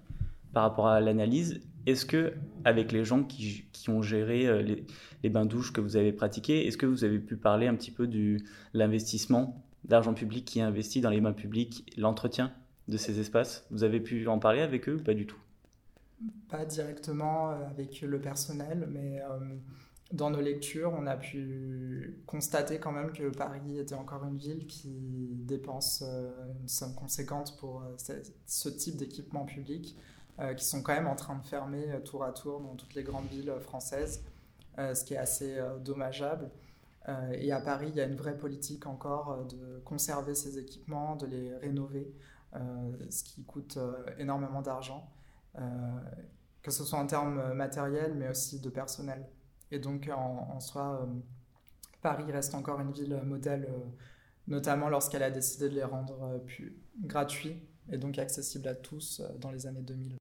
par 0.54 0.64
rapport 0.64 0.88
à 0.88 1.00
l'analyse. 1.02 1.62
Est-ce 1.86 2.06
que, 2.06 2.34
avec 2.64 2.92
les 2.92 3.06
gens 3.06 3.24
qui, 3.24 3.66
ont 3.88 4.02
géré 4.02 4.48
euh, 4.48 4.62
les, 4.64 4.84
les 5.22 5.30
bains-douches 5.30 5.72
que 5.72 5.82
vous 5.82 5.96
avez 5.96 6.12
pratiqués, 6.12 6.66
est-ce 6.66 6.78
que 6.78 6.88
vous 6.88 7.04
avez 7.04 7.20
pu 7.20 7.38
parler 7.38 7.68
un 7.68 7.76
petit 7.76 7.92
peu 7.92 8.08
de 8.08 8.38
l'investissement 8.74 9.64
d'argent 9.84 10.16
public 10.16 10.46
qui 10.46 10.58
est 10.58 10.64
investi 10.64 11.02
dans 11.02 11.12
les 11.12 11.22
bains 11.22 11.34
publics, 11.34 11.94
l'entretien 11.96 12.52
de 12.88 12.98
ces 12.98 13.20
espaces? 13.20 13.68
Vous 13.70 13.84
avez 13.84 14.00
pu 14.00 14.28
en 14.28 14.40
parler 14.40 14.62
avec 14.62 14.90
eux 14.90 14.96
ou 14.96 15.04
pas 15.04 15.14
du 15.14 15.28
tout? 15.28 15.38
Pas 16.50 16.66
directement 16.66 17.52
euh, 17.52 17.68
avec 17.70 18.02
le 18.02 18.20
personnel, 18.20 18.88
mais 18.92 19.22
euh, 19.22 19.56
dans 20.12 20.32
nos 20.32 20.42
lectures, 20.42 20.96
on 20.98 21.06
a 21.06 21.18
pu 21.18 22.24
constater 22.26 22.80
quand 22.80 22.92
même 22.92 23.12
que 23.12 23.30
Paris 23.30 23.78
était 23.78 23.94
encore 23.94 24.26
une 24.26 24.38
ville 24.38 24.66
qui 24.66 25.36
dépense 25.46 26.04
une 26.62 26.68
somme 26.68 26.96
conséquente 26.96 27.58
pour 27.60 27.84
ce 28.48 28.70
type 28.70 28.96
d'équipement 28.96 29.46
public. 29.46 29.96
Euh, 30.40 30.54
qui 30.54 30.66
sont 30.66 30.84
quand 30.84 30.94
même 30.94 31.08
en 31.08 31.16
train 31.16 31.38
de 31.38 31.46
fermer 31.46 31.90
euh, 31.90 32.02
tour 32.02 32.26
à 32.26 32.34
tour 32.34 32.60
dans 32.60 32.76
toutes 32.76 32.94
les 32.94 33.04
grandes 33.04 33.28
villes 33.28 33.50
euh, 33.50 33.62
françaises, 33.62 34.22
ce 34.78 35.06
qui 35.06 35.14
est 35.14 35.18
assez 35.18 35.58
dommageable. 35.86 36.52
et 37.32 37.54
à 37.54 37.62
Paris, 37.62 37.88
il 37.92 37.96
y 37.96 38.02
a 38.02 38.06
une 38.06 38.18
vraie 38.18 38.38
politique 38.38 38.86
encore 38.88 39.46
de 39.46 39.80
conserver 39.86 40.36
ces 40.36 40.60
équipements, 40.60 41.16
de 41.16 41.28
les 41.28 41.56
rénover, 41.56 42.14
ce 43.10 43.24
qui 43.24 43.46
coûte 43.46 43.80
énormément 44.18 44.62
d'argent, 44.62 45.10
que 46.62 46.72
ce 46.72 46.84
soit 46.84 47.00
en 47.00 47.08
termes 47.08 47.54
matériels, 47.54 48.16
mais 48.16 48.28
aussi 48.28 48.60
de 48.60 48.70
personnel. 48.70 49.26
Et 49.72 49.80
donc, 49.80 50.12
en, 50.14 50.50
en 50.54 50.60
soi, 50.60 51.08
Paris 52.02 52.30
reste 52.34 52.54
encore 52.54 52.82
une 52.82 52.92
ville 52.92 53.22
modèle, 53.24 53.70
notamment 54.48 54.90
lorsqu'elle 54.90 55.24
a 55.24 55.32
décidé 55.32 55.70
de 55.70 55.76
les 55.76 55.86
rendre 55.86 56.44
plus 56.46 56.76
gratuits 57.02 57.66
et 57.94 57.98
donc 57.98 58.20
accessibles 58.20 58.68
à 58.68 58.76
tous 58.76 59.22
dans 59.40 59.52
les 59.52 59.68
années 59.68 59.84
2000. 59.84 60.18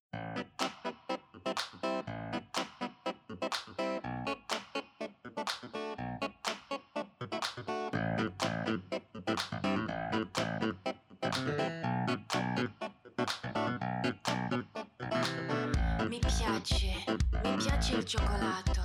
Mi 16.09 16.19
piace, 16.19 17.05
mi 17.43 17.57
piace 17.57 17.97
il 17.97 18.05
cioccolato. 18.05 18.83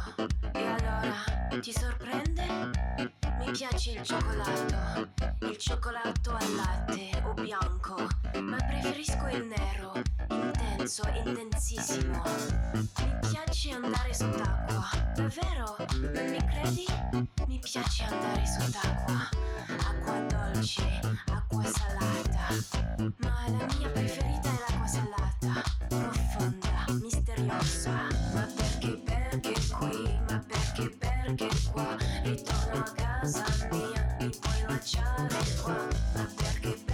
E 0.54 0.66
allora, 0.66 1.60
ti 1.60 1.72
sorprende? 1.72 2.46
Mi 3.40 3.52
piace 3.52 3.92
il 3.92 4.04
cioccolato, 4.04 5.10
il 5.42 5.58
cioccolato 5.58 6.32
al 6.32 6.56
latte 6.56 7.22
o 7.24 7.34
bianco, 7.34 8.08
ma 8.42 8.58
preferisco 8.58 9.28
il 9.28 9.46
nero 9.46 10.09
intenso, 10.80 11.04
intensissimo. 11.26 12.24
Mi 12.74 13.20
piace 13.30 13.72
andare 13.72 14.14
sott'acqua, 14.14 14.88
davvero? 15.14 15.76
Non 15.92 16.30
mi 16.30 16.38
credi? 16.38 16.86
Mi 17.48 17.60
piace 17.60 18.04
andare 18.04 18.44
sott'acqua. 18.46 19.30
Acqua 19.90 20.20
dolce, 20.22 21.00
acqua 21.28 21.64
salata. 21.66 22.48
Ma 23.18 23.44
la 23.48 23.66
mia 23.78 23.90
preferita 23.90 24.50
è 24.50 24.60
l'acqua 24.70 24.88
salata, 24.88 25.64
profonda, 25.90 26.86
misteriosa. 27.02 27.92
Ma 28.34 28.48
perché, 28.56 29.02
perché 29.04 29.54
qui? 29.78 30.20
Ma 30.30 30.44
perché, 30.48 30.90
perché 30.98 31.50
qua? 31.74 31.98
Ritorno 32.24 32.78
a 32.78 32.92
casa 32.94 33.46
mia, 33.72 34.18
mi 34.22 34.30
puoi 34.30 34.62
lasciare 34.68 35.28
qua. 35.62 35.88
Ma 36.14 36.28
perché, 36.36 36.70
perché 36.70 36.89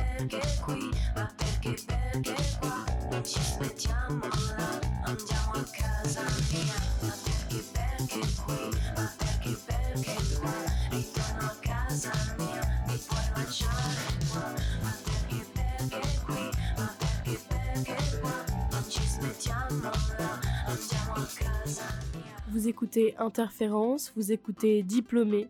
Vous 22.49 22.67
écoutez 22.67 23.15
Interférence, 23.17 24.13
vous 24.15 24.31
écoutez 24.31 24.81
Diplômé, 24.81 25.49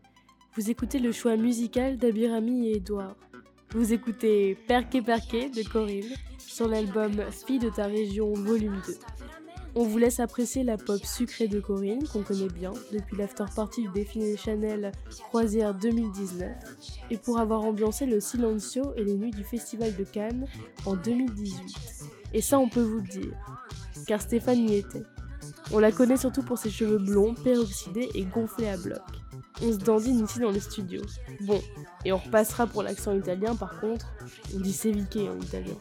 vous 0.56 0.72
écoutez 0.72 1.00
le 1.00 1.12
choix 1.12 1.36
musical 1.36 1.98
d'Abirami 1.98 2.70
et 2.70 2.78
Edouard. 2.78 3.16
Vous 3.75 3.91
écoutez 3.91 4.55
Perqué 4.70 5.01
Perqué 5.01 5.50
de 5.50 5.62
Corinne 5.62 6.13
sur 6.38 6.65
l'album 6.65 7.12
Fille 7.46 7.60
de 7.60 7.70
ta 7.70 7.88
région 7.88 8.32
volume 8.32 8.79
2. 8.88 8.94
On 9.75 9.84
vous 9.84 9.98
laisse 9.98 10.22
apprécier 10.22 10.63
la 10.63 10.77
pop 10.77 11.03
sucrée 11.03 11.50
de 11.50 11.60
Corinne, 11.60 12.08
qu'on 12.08 12.24
connaît 12.24 12.48
bien 12.48 12.72
depuis 12.94 13.17
l'after 13.17 13.44
party 13.53 13.82
du 13.82 13.89
défilé 13.89 14.38
Chanel 14.38 14.94
Croisière 15.27 15.74
2019, 15.74 16.53
et 17.12 17.17
pour 17.17 17.38
avoir 17.38 17.65
ambiancé 17.65 18.05
le 18.05 18.22
Silencio 18.22 18.94
et 18.96 19.03
les 19.03 19.15
nuits 19.15 19.32
du 19.32 19.44
Festival 19.44 19.94
de 19.94 20.05
Cannes 20.05 20.48
en 20.86 20.96
2018. 20.96 21.75
Et 22.34 22.39
ça, 22.39 22.58
on 22.58 22.70
peut 22.70 22.79
vous 22.79 23.00
le 23.00 23.10
dire, 23.10 23.36
car 24.08 24.22
Stéphane 24.22 24.70
y 24.70 24.75
était. 24.77 25.03
On 25.74 25.79
la 25.79 25.91
connaît 25.91 26.15
surtout 26.15 26.44
pour 26.44 26.58
ses 26.58 26.70
cheveux 26.70 27.00
blonds, 27.00 27.34
peroxydés 27.34 28.08
et 28.15 28.24
gonflés 28.24 28.70
à 28.70 28.77
bloc. 28.77 29.01
On 29.62 29.72
se 29.72 29.78
dandine 29.78 30.26
ici 30.26 30.40
dans 30.40 30.52
le 30.52 30.60
studio. 30.60 31.02
Bon, 31.42 31.62
et 32.04 32.12
on 32.12 32.18
repassera 32.18 32.68
pour 32.68 32.84
l'accent 32.84 33.14
italien 33.14 33.56
par 33.56 33.80
contre, 33.80 34.08
on 34.54 34.60
dit 34.60 34.74
ceviche 34.74 35.06
en 35.16 35.40
italien. 35.40 35.76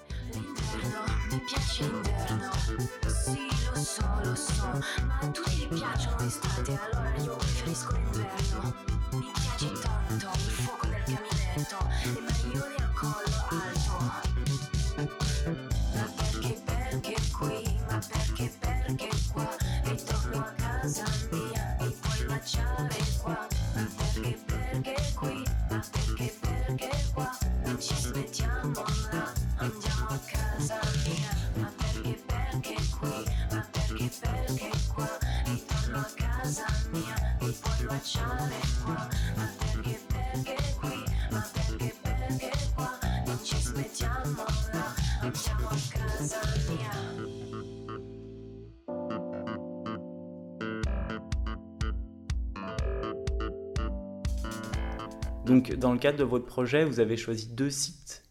Donc, 55.46 55.74
dans 55.74 55.92
le 55.92 55.98
cadre 55.98 56.18
de 56.18 56.24
votre 56.24 56.46
projet, 56.46 56.84
vous 56.84 57.00
avez 57.00 57.16
choisi 57.16 57.48
deux 57.48 57.70
sites 57.70 58.24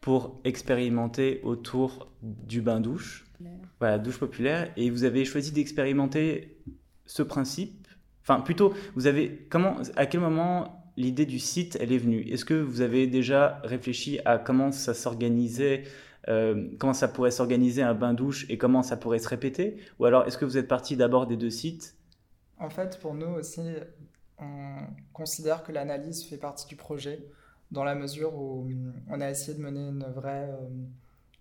pour 0.00 0.40
expérimenter 0.44 1.40
autour 1.42 2.12
du 2.22 2.60
bain-douche, 2.60 3.24
voilà, 3.80 3.98
douche 3.98 4.18
populaire, 4.18 4.72
et 4.76 4.88
vous 4.88 5.02
avez 5.02 5.24
choisi 5.24 5.50
d'expérimenter 5.50 6.58
ce 7.06 7.22
principe, 7.22 7.88
enfin 8.22 8.40
plutôt, 8.40 8.72
vous 8.94 9.08
avez 9.08 9.46
comment, 9.50 9.76
à 9.96 10.06
quel 10.06 10.20
moment 10.20 10.92
l'idée 10.96 11.26
du 11.26 11.40
site 11.40 11.76
elle 11.80 11.92
est 11.92 11.98
venue? 11.98 12.20
Est-ce 12.22 12.44
que 12.44 12.54
vous 12.54 12.82
avez 12.82 13.08
déjà 13.08 13.60
réfléchi 13.64 14.20
à 14.24 14.38
comment 14.38 14.70
ça 14.70 14.94
s'organisait 14.94 15.82
euh, 16.28 16.68
comment 16.78 16.94
ça 16.94 17.06
pourrait 17.06 17.30
s'organiser 17.30 17.82
un 17.82 17.94
bain 17.94 18.12
douche 18.12 18.46
et 18.48 18.58
comment 18.58 18.82
ça 18.82 18.96
pourrait 18.96 19.18
se 19.18 19.28
répéter? 19.28 19.76
Ou 19.98 20.06
alors 20.06 20.26
est-ce 20.26 20.38
que 20.38 20.44
vous 20.44 20.58
êtes 20.58 20.68
parti 20.68 20.96
d'abord 20.96 21.26
des 21.26 21.36
deux 21.36 21.50
sites? 21.50 21.96
En 22.58 22.70
fait, 22.70 22.98
pour 23.00 23.14
nous 23.14 23.28
aussi, 23.28 23.60
on 24.38 24.78
considère 25.12 25.62
que 25.62 25.72
l'analyse 25.72 26.24
fait 26.24 26.36
partie 26.36 26.66
du 26.66 26.76
projet 26.76 27.26
dans 27.70 27.84
la 27.84 27.94
mesure 27.94 28.34
où 28.34 28.68
on 29.08 29.20
a 29.20 29.30
essayé 29.30 29.56
de 29.56 29.62
mener 29.62 29.90
euh, 30.04 30.56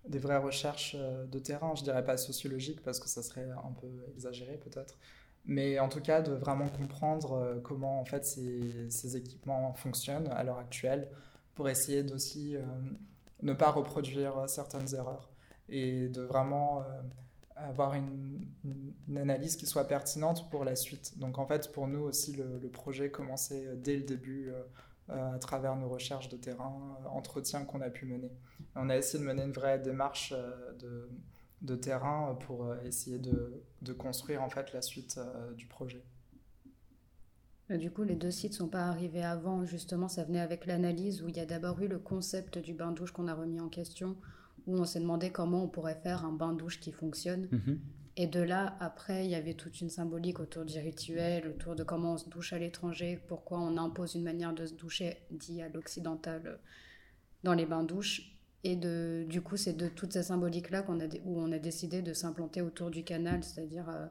des 0.08 0.20
vraies 0.20 0.38
recherches 0.38 0.96
euh, 0.98 1.26
de 1.26 1.40
terrain, 1.40 1.76
je 1.76 1.84
dirais 1.84 2.04
pas 2.04 2.18
sociologiques 2.18 2.82
parce 2.84 3.00
que 3.00 3.08
ça 3.08 3.22
serait 3.22 3.50
un 3.52 3.74
peu 3.80 3.88
exagéré 4.14 4.58
peut-être, 4.58 4.98
mais 5.46 5.80
en 5.80 5.90
tout 5.90 6.02
cas 6.02 6.22
de 6.22 6.34
vraiment 6.34 6.70
comprendre 6.70 7.62
comment 7.64 8.00
en 8.00 8.06
fait 8.06 8.26
ces, 8.26 9.18
équipements 9.18 9.74
fonctionnent 9.74 10.30
à 10.30 10.44
l'heure 10.44 10.58
actuelle 10.58 11.10
pour 11.54 11.70
essayer 11.70 12.04
d'aussi 12.04 12.58
ne 13.42 13.54
pas 13.54 13.72
reproduire 13.72 14.50
certaines 14.50 14.94
erreurs. 14.96 15.30
Et 15.70 16.10
de 16.10 16.22
vraiment 16.22 16.82
euh, 16.82 16.84
avoir 17.56 17.94
une, 17.94 18.48
analyse 19.16 19.56
qui 19.56 19.66
soit 19.66 19.88
pertinente 19.88 20.50
pour 20.50 20.66
la 20.66 20.76
suite. 20.76 21.18
Donc 21.18 21.38
en 21.38 21.46
fait, 21.46 21.72
pour 21.72 21.88
nous 21.88 22.02
aussi, 22.02 22.36
le, 22.36 22.70
projet 22.70 23.10
commençait 23.10 23.76
dès 23.78 23.96
le 23.96 24.04
début 24.04 24.52
euh, 25.10 25.36
à 25.36 25.40
travers 25.40 25.76
nos 25.76 25.88
recherches 25.88 26.30
de 26.30 26.38
terrain, 26.38 26.98
euh, 27.04 27.08
entretiens 27.10 27.64
qu'on 27.64 27.82
a 27.82 27.90
pu 27.90 28.06
mener. 28.06 28.32
On 28.76 28.90
a 28.90 28.98
essayé 28.98 29.24
de 29.24 29.28
mener 29.28 29.44
une 29.44 29.52
vraie 29.52 29.80
démarche 29.80 30.34
de, 30.80 31.10
de 31.62 31.76
terrain 31.76 32.38
pour 32.42 32.76
essayer 32.84 33.20
de, 33.20 33.64
de, 33.82 33.94
construire 33.94 34.44
en 34.44 34.50
fait 34.50 34.74
la 34.74 34.82
suite 34.82 35.20
du 35.56 35.66
projet. 35.66 36.04
Du 37.70 37.90
coup, 37.90 38.04
les 38.04 38.16
deux 38.16 38.30
sites 38.30 38.52
ne 38.52 38.58
sont 38.58 38.68
pas 38.68 38.84
arrivés 38.84 39.24
avant. 39.24 39.66
Justement, 39.66 40.08
ça 40.08 40.24
venait 40.24 40.40
avec 40.40 40.68
l'analyse 40.68 41.24
où 41.24 41.30
il 41.30 41.36
y 41.36 41.40
a 41.40 41.48
d'abord 41.48 41.82
eu 41.82 41.88
le 41.88 41.98
concept 41.98 42.60
du 42.60 42.76
bain-douche 42.76 43.12
qu'on 43.12 43.28
a 43.28 43.34
remis 43.34 43.60
en 43.60 43.70
question, 43.70 44.18
où 44.68 44.78
on 44.78 44.86
s'est 44.86 45.00
demandé 45.00 45.30
comment 45.30 45.64
on 45.64 45.68
pourrait 45.68 46.00
faire 46.02 46.26
un 46.26 46.32
bain-douche 46.32 46.80
qui 46.80 46.92
fonctionne. 46.92 47.48
Mhm. 47.52 47.80
Et 48.18 48.28
de 48.28 48.40
là, 48.40 48.78
après, 48.80 49.26
il 49.26 49.32
y 49.32 49.36
avait 49.36 49.56
toute 49.56 49.82
une 49.82 49.90
symbolique 49.90 50.40
autour 50.40 50.64
du 50.64 50.80
rituel, 50.80 51.48
autour 51.48 51.76
de 51.76 51.84
comment 51.84 52.14
on 52.14 52.18
se 52.18 52.30
douche 52.30 52.54
à 52.54 52.60
l'étranger, 52.60 53.20
pourquoi 53.28 53.60
on 53.60 53.78
impose 53.78 54.16
une 54.16 54.24
manière 54.24 54.54
de 54.54 54.66
se 54.66 54.74
doucher 54.74 55.18
dit 55.32 55.62
à 55.62 55.68
l'occidental 55.68 56.60
dans 57.44 57.54
les 57.54 57.66
bains-douches. 57.66 58.32
Et 58.64 58.76
de, 58.78 59.26
du 59.30 59.42
coup, 59.42 59.58
c'est 59.58 59.74
de 59.74 59.92
symboliques-là 60.22 60.82
qu'on 60.82 61.00
a, 61.00 61.06
où 61.26 61.40
on 61.40 61.52
a 61.52 61.60
décidé 61.60 62.02
de 62.02 62.14
s'implanter 62.14 62.62
autour 62.62 62.90
du 62.90 63.04
canal, 63.04 63.44
c'est-à-dire 63.44 63.88
euh, 63.90 64.08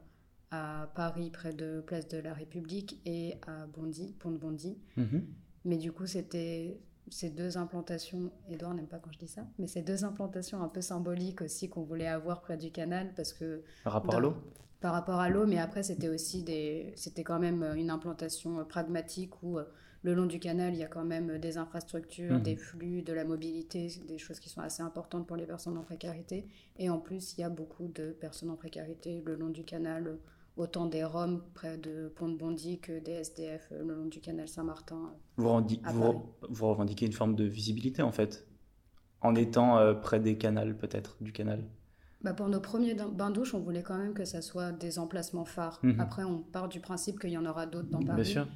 à 0.50 0.92
Paris, 0.94 1.30
près 1.30 1.52
de 1.52 1.82
Place 1.84 2.06
de 2.06 2.18
la 2.18 2.34
République, 2.34 3.00
et 3.06 3.34
à 3.46 3.66
Bondy, 3.66 4.14
Pont 4.18 4.30
de 4.30 4.37
Bondy. 4.37 4.78
Mhm. 4.96 5.26
Mais 5.64 5.78
du 5.78 5.92
coup, 5.92 6.06
c'était 6.06 6.78
ces 7.08 7.30
deux 7.30 7.56
implantations, 7.56 8.30
Edouard 8.49 8.75
n'aime 8.75 8.87
pas 8.87 8.99
quand 8.99 9.12
je 9.12 9.18
dis 9.18 9.28
ça, 9.28 9.46
mais 9.58 9.66
ces 9.66 9.82
deux 9.82 10.04
implantations 10.04 10.62
un 10.62 10.68
peu 10.68 10.80
symboliques 10.80 11.43
aussi 11.43 11.69
qu'on 11.69 11.82
voulait 11.82 12.06
avoir 12.06 12.40
près 12.40 12.56
du 12.56 12.71
canal, 12.71 13.12
parce 13.14 13.32
que... 13.32 13.62
Par 13.84 13.93
rapport 13.93 14.14
à 14.14 14.21
l'eau 14.21 14.34
Par 14.80 14.93
rapport 14.93 15.21
à 15.21 15.28
l'eau, 15.28 15.47
mais 15.47 15.58
après, 15.58 15.82
c'était 15.82 16.08
aussi 16.08 16.43
des... 16.43 16.93
C'était 16.97 17.25
quand 17.25 17.38
même 17.38 17.62
une 17.76 17.90
implantation 17.90 18.64
pragmatique 18.64 19.43
où 19.43 19.58
le 20.04 20.12
long 20.12 20.26
du 20.26 20.38
canal, 20.38 20.75
il 20.75 20.78
y 20.78 20.84
a 20.84 20.86
quand 20.86 21.04
même 21.04 21.38
des 21.38 21.56
infrastructures, 21.56 22.34
mhm. 22.34 22.43
des 22.43 22.56
flux, 22.56 23.02
de 23.02 23.12
la 23.14 23.25
mobilité, 23.25 23.88
des 24.06 24.19
choses 24.19 24.38
qui 24.38 24.50
sont 24.50 24.60
assez 24.60 24.82
importantes 24.82 25.26
pour 25.26 25.36
les 25.36 25.47
personnes 25.47 25.78
en 25.78 25.82
précarité. 25.82 26.47
Et 26.78 26.90
en 26.90 26.99
plus, 26.99 27.34
il 27.36 27.40
y 27.40 27.45
a 27.45 27.49
beaucoup 27.49 27.88
de 27.88 28.12
personnes 28.12 28.50
en 28.50 28.56
précarité 28.56 29.23
le 29.25 29.34
long 29.34 29.49
du 29.49 29.64
canal, 29.64 30.19
autant 30.56 30.86
des 30.86 31.04
Roms 31.04 31.43
près 31.54 31.78
de 31.78 32.12
Pont-de-Bondy 32.14 32.78
que 32.80 32.99
des 32.99 33.12
SDF 33.12 33.69
euh, 33.73 33.84
le 33.84 33.95
long 33.95 34.06
du 34.06 34.21
canal 34.21 34.49
Saint-Martin. 34.49 35.12
Euh, 35.38 35.60
vous, 35.93 36.23
vous, 36.49 36.67
revendiquez 36.69 37.06
une 37.06 37.12
forme 37.12 37.34
de 37.34 37.45
visibilité 37.45 38.02
en 38.02 38.12
fait, 38.12 38.47
en 39.21 39.34
étant 39.34 39.78
euh, 39.78 39.95
près 39.95 40.21
des 40.21 40.38
canals 40.38 40.76
peut-être, 40.76 41.17
du 41.21 41.32
canal 41.32 41.64
bah 42.23 42.32
pour 42.32 42.49
nos 42.49 42.60
premiers 42.60 42.95
bains-douches, 42.95 43.52
on 43.52 43.60
voulait 43.60 43.82
quand 43.82 43.99
même 43.99 44.14
que 44.14 44.25
ça 44.25 44.40
soit 44.40 44.73
des 44.73 44.99
emplacements 44.99 45.45
phares. 45.45 45.78
Mhm. 45.82 46.00
Après, 46.00 46.25
on 46.25 46.38
part 46.38 46.71
du 46.71 46.80
principe 46.80 47.21
qu'il 47.21 47.28
y 47.28 47.36
en 47.36 47.45
aura 47.45 47.67
d'autres 47.67 47.90
dans 47.90 48.00
Paris. 48.00 48.23
Bien 48.23 48.25
sûr. 48.25 48.49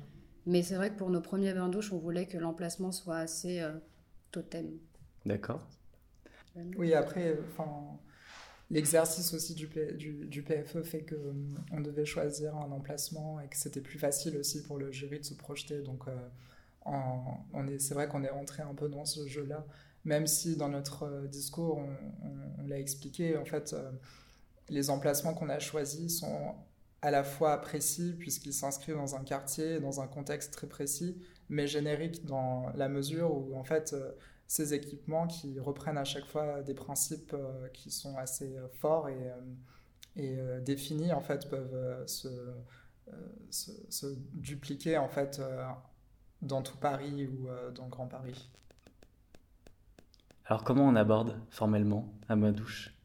Mais 0.46 0.62
c'est 0.62 0.76
vrai 0.76 0.88
que 0.88 0.96
pour 0.96 1.10
nos 1.10 1.20
premiers 1.20 1.52
bains-douches, 1.52 1.92
on 1.92 1.98
voulait 1.98 2.24
que 2.24 2.38
l'emplacement 2.38 2.92
soit 2.92 3.18
assez 3.18 3.62
totem. 4.32 4.70
D'accord. 5.26 5.60
Oui, 6.78 6.94
après, 6.94 7.38
enfin 7.46 7.98
L'exercice 8.70 9.32
aussi 9.32 9.54
du, 9.54 9.66
PFE 9.66 10.82
fait 10.82 11.02
qu'on 11.02 11.76
hum, 11.76 11.82
devait 11.82 12.04
choisir 12.04 12.54
un 12.56 12.70
emplacement 12.70 13.40
et 13.40 13.48
que 13.48 13.56
c'était 13.56 13.80
plus 13.80 13.98
facile 13.98 14.36
aussi 14.36 14.62
pour 14.62 14.76
le 14.76 14.92
jury 14.92 15.20
de 15.20 15.24
se 15.24 15.34
projeter. 15.34 15.80
Donc, 15.80 16.06
euh, 16.06 16.14
on 16.84 17.66
est, 17.66 17.78
c'est 17.78 17.94
vrai 17.94 18.08
qu'on 18.08 18.22
est 18.22 18.30
rentré 18.30 18.62
un 18.62 18.74
peu 18.74 18.88
dans 18.88 19.06
ce 19.06 19.26
jeu-là, 19.26 19.64
même 20.04 20.26
si 20.26 20.56
dans 20.56 20.68
notre 20.68 21.04
euh, 21.04 21.26
discours, 21.26 21.78
on, 21.78 22.66
l'a 22.66 22.78
expliqué, 22.78 23.38
en 23.38 23.46
fait, 23.46 23.72
euh, 23.72 23.90
les 24.68 24.90
emplacements 24.90 25.32
qu'on 25.32 25.48
a 25.48 25.58
choisis 25.58 26.20
sont 26.20 26.54
à 27.00 27.10
la 27.10 27.24
fois 27.24 27.58
précis 27.62 28.14
puisqu'ils 28.18 28.52
s'inscrivent 28.52 28.96
dans 28.96 29.16
un 29.16 29.24
quartier, 29.24 29.80
dans 29.80 30.02
un 30.02 30.06
contexte 30.06 30.52
très 30.52 30.66
précis, 30.66 31.16
mais 31.48 31.66
génériques 31.66 32.26
dans 32.26 32.70
la 32.74 32.90
mesure 32.90 33.32
où, 33.34 33.56
en 33.56 33.64
fait, 33.64 33.94
ces 34.48 34.72
équipements 34.72 35.26
qui 35.26 35.60
reprennent 35.60 35.98
à 35.98 36.04
chaque 36.04 36.24
fois 36.24 36.62
des 36.62 36.72
principes 36.72 37.34
euh, 37.34 37.68
qui 37.68 37.90
sont 37.90 38.16
assez 38.16 38.56
euh, 38.56 38.66
forts 38.80 39.10
et, 39.10 39.30
euh, 39.30 40.56
et 40.58 40.60
définis, 40.62 41.12
en 41.12 41.20
fait, 41.20 41.48
peuvent 41.48 42.04
se, 42.08 42.28
se, 43.50 44.06
dupliquer, 44.32 44.98
en 44.98 45.08
fait, 45.08 45.40
dans 46.42 46.60
tout 46.60 46.76
Paris 46.76 47.28
ou 47.28 47.46
dans 47.72 47.84
le 47.84 47.90
Grand 47.90 48.08
Paris. 48.08 48.50
Alors, 50.46 50.64
comment 50.64 50.88
on 50.88 50.96
aborde 50.96 51.36
formellement 51.50 52.12
à 52.28 52.34
ma 52.34 52.50
douche? 52.50 52.96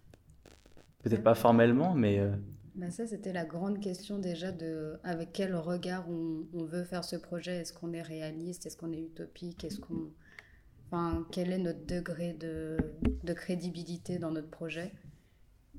Peut-être 1.03 1.21
pas 1.21 1.35
formellement, 1.35 1.93
mais... 1.93 2.19
Bah 2.73 2.89
ça, 2.89 3.05
c'était 3.05 3.33
la 3.33 3.45
grande 3.45 3.79
question 3.79 4.17
déjà 4.17 4.51
de 4.51 4.99
avec 5.03 5.33
quel 5.33 5.55
regard 5.55 6.09
on, 6.09 6.47
on 6.55 6.63
veut 6.63 6.83
faire 6.83 7.03
ce 7.03 7.15
projet? 7.15 7.57
Est-ce 7.57 7.73
qu'on 7.73 7.93
est 7.93 8.01
réaliste? 8.01 8.65
Est-ce 8.65 8.75
qu'on 8.75 8.91
est 8.91 9.01
utopique? 9.01 9.63
Est-ce 9.63 9.79
qu'on 9.79 10.11
quel 11.31 11.51
est 11.51 11.57
notre 11.57 11.85
degré 11.85 12.33
de, 12.33 12.77
de 13.23 13.33
crédibilité 13.33 14.19
dans 14.19 14.31
notre 14.31 14.49
projet 14.49 14.91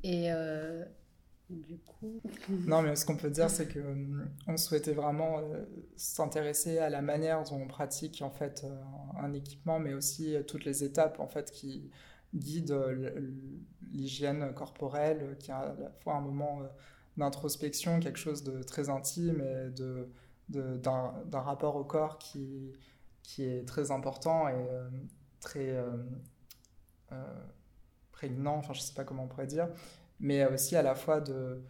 Et 0.02 0.32
euh, 0.32 0.84
du 1.50 1.78
coup. 1.78 2.20
Non, 2.66 2.82
mais 2.82 2.96
ce 2.96 3.04
qu'on 3.06 3.16
peut 3.16 3.30
dire, 3.30 3.50
c'est 3.50 3.72
qu'on 3.72 4.52
euh, 4.52 4.56
souhaitait 4.56 4.92
vraiment 4.92 5.38
euh, 5.38 5.64
s'intéresser 5.96 6.78
à 6.78 6.90
la 6.90 7.02
manière 7.02 7.42
dont 7.44 7.56
on 7.56 7.66
pratique 7.66 8.22
en 8.22 8.30
fait 8.30 8.66
un 9.20 9.32
équipement, 9.32 9.78
mais 9.78 9.94
aussi 9.94 10.36
toutes 10.46 10.64
les 10.64 10.84
étapes 10.84 11.20
en 11.20 11.28
fait 11.28 11.50
qui 11.50 11.90
guident 12.34 13.22
l'hygiène 13.92 14.52
corporelle, 14.54 15.36
qui 15.38 15.50
est 15.50 15.54
à 15.54 15.74
la 15.78 15.90
fois 16.02 16.14
un 16.14 16.20
moment 16.20 16.62
d'introspection, 17.16 18.00
quelque 18.00 18.18
chose 18.18 18.42
de 18.42 18.62
très 18.62 18.88
intime 18.90 19.40
et 19.40 19.70
de 19.70 20.08
d'un 20.48 21.40
rapport 21.40 21.76
au 21.76 21.84
corps 21.84 22.18
qui, 22.18 22.72
qui 23.24 23.42
est 23.42 23.66
très 23.66 23.90
important 23.90 24.48
et 24.48 24.52
euh, 24.52 24.88
très 25.40 25.70
euh, 25.70 25.90
euh, 27.10 27.16
prégnant, 28.12 28.56
enfin 28.56 28.74
je 28.74 28.80
sais 28.80 28.94
pas 28.94 29.02
comment 29.02 29.24
on 29.24 29.26
pourrait 29.26 29.48
dire, 29.48 29.68
mais 30.20 30.46
aussi 30.46 30.76
à 30.76 30.82
la 30.82 30.94
fois 30.94 31.20
de 31.20 31.60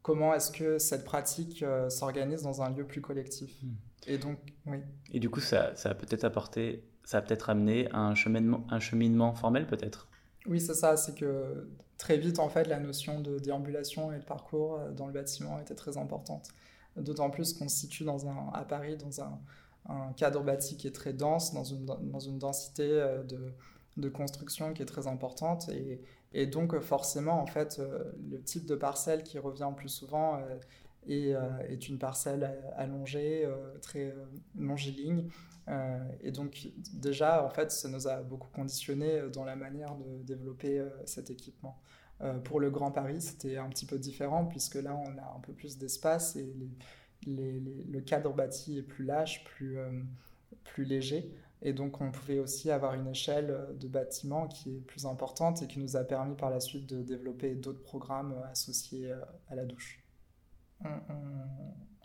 comment 0.00 0.34
est-ce 0.34 0.50
que 0.50 0.78
cette 0.78 1.04
pratique 1.04 1.64
s'organise 1.88 2.42
dans 2.42 2.60
un 2.62 2.70
lieu 2.70 2.84
plus 2.84 3.00
collectif. 3.00 3.62
Hmm. 3.62 3.74
Et 4.08 4.18
donc, 4.18 4.38
oui. 4.66 4.78
Et 5.12 5.20
du 5.20 5.30
coup, 5.30 5.38
ça, 5.38 5.76
ça 5.76 5.90
a 5.90 5.94
peut-être 5.94 6.24
apporté, 6.24 6.82
ça 7.04 7.18
a 7.18 7.22
peut-être 7.22 7.50
amené 7.50 7.88
un 7.92 8.16
cheminement, 8.16 8.66
un 8.68 8.80
cheminement 8.80 9.32
formel 9.34 9.68
peut-être? 9.68 10.08
Oui, 10.46 10.60
c'est 10.60 10.74
ça, 10.74 10.96
c'est 10.96 11.14
que 11.14 11.70
très 11.98 12.18
vite, 12.18 12.40
en 12.40 12.48
fait, 12.48 12.64
la 12.64 12.80
notion 12.80 13.20
de 13.20 13.38
déambulation 13.38 14.12
et 14.12 14.18
de 14.18 14.24
parcours 14.24 14.80
dans 14.96 15.06
le 15.06 15.12
bâtiment 15.12 15.60
était 15.60 15.76
très 15.76 15.98
importante. 15.98 16.48
D'autant 16.96 17.30
plus 17.30 17.52
qu'on 17.52 17.68
se 17.68 17.76
situe 17.76 18.02
dans 18.02 18.26
un, 18.26 18.50
à 18.52 18.64
Paris 18.64 18.96
dans 18.96 19.20
un, 19.20 19.38
un 19.88 20.12
cadre 20.12 20.42
bâti 20.42 20.76
qui 20.76 20.86
est 20.86 20.94
très 20.94 21.12
dense, 21.12 21.52
dans 21.52 21.64
une, 21.64 21.84
dans 21.84 22.20
une 22.20 22.38
densité 22.38 22.88
euh, 22.88 23.22
de, 23.24 23.52
de, 23.96 24.08
construction 24.08 24.72
qui 24.72 24.82
est 24.82 24.86
très 24.86 25.06
importante. 25.06 25.68
Et, 25.70 26.00
et 26.32 26.46
donc, 26.46 26.78
forcément, 26.80 27.40
en 27.40 27.46
fait, 27.46 27.78
euh, 27.78 28.12
le 28.30 28.40
type 28.40 28.66
de 28.66 28.74
parcelle 28.74 29.22
qui 29.22 29.38
revient 29.38 29.70
plus 29.76 29.88
souvent 29.88 30.36
euh, 30.36 30.58
est, 31.08 31.34
est, 31.68 31.88
une 31.88 31.98
parcelle 31.98 32.48
allongée, 32.76 33.48
très 33.80 34.14
longiligne. 34.56 35.28
et 36.22 36.30
donc, 36.30 36.68
déjà, 36.92 37.44
en 37.44 37.50
fait, 37.50 37.72
ça 37.72 37.88
nous 37.88 38.06
a 38.06 38.22
beaucoup 38.22 38.50
conditionné 38.54 39.20
dans 39.32 39.44
la 39.44 39.56
manière 39.56 39.96
de 39.96 40.22
développer 40.22 40.80
cet 41.04 41.28
équipement. 41.30 41.76
pour 42.44 42.60
le 42.60 42.70
Grand 42.70 42.92
Paris, 42.92 43.20
c'était 43.20 43.56
un 43.56 43.68
petit 43.68 43.84
peu 43.84 43.98
différent, 43.98 44.44
puisque 44.46 44.76
là, 44.76 44.94
on 44.94 45.18
a 45.18 45.34
un 45.36 45.40
peu 45.40 45.52
plus 45.52 45.76
d'espace 45.76 46.36
et 46.36 46.54
le 47.26 48.00
cadre 48.00 48.32
bâti 48.32 48.78
est 48.78 48.82
plus 48.82 49.04
lâche, 49.04 49.44
plus, 49.44 49.78
euh, 49.78 49.90
plus 50.64 50.84
léger. 50.84 51.32
Et 51.64 51.72
donc, 51.72 52.00
on 52.00 52.10
pouvait 52.10 52.40
aussi 52.40 52.70
avoir 52.70 52.94
une 52.94 53.06
échelle 53.06 53.56
de 53.78 53.86
bâtiment 53.86 54.48
qui 54.48 54.76
est 54.76 54.80
plus 54.80 55.06
importante 55.06 55.62
et 55.62 55.68
qui 55.68 55.78
nous 55.78 55.96
a 55.96 56.02
permis 56.02 56.34
par 56.34 56.50
la 56.50 56.58
suite 56.58 56.88
de 56.88 57.02
développer 57.02 57.54
d'autres 57.54 57.82
programmes 57.82 58.34
associés 58.50 59.12
euh, 59.12 59.20
à 59.48 59.54
la 59.54 59.64
douche. 59.64 60.00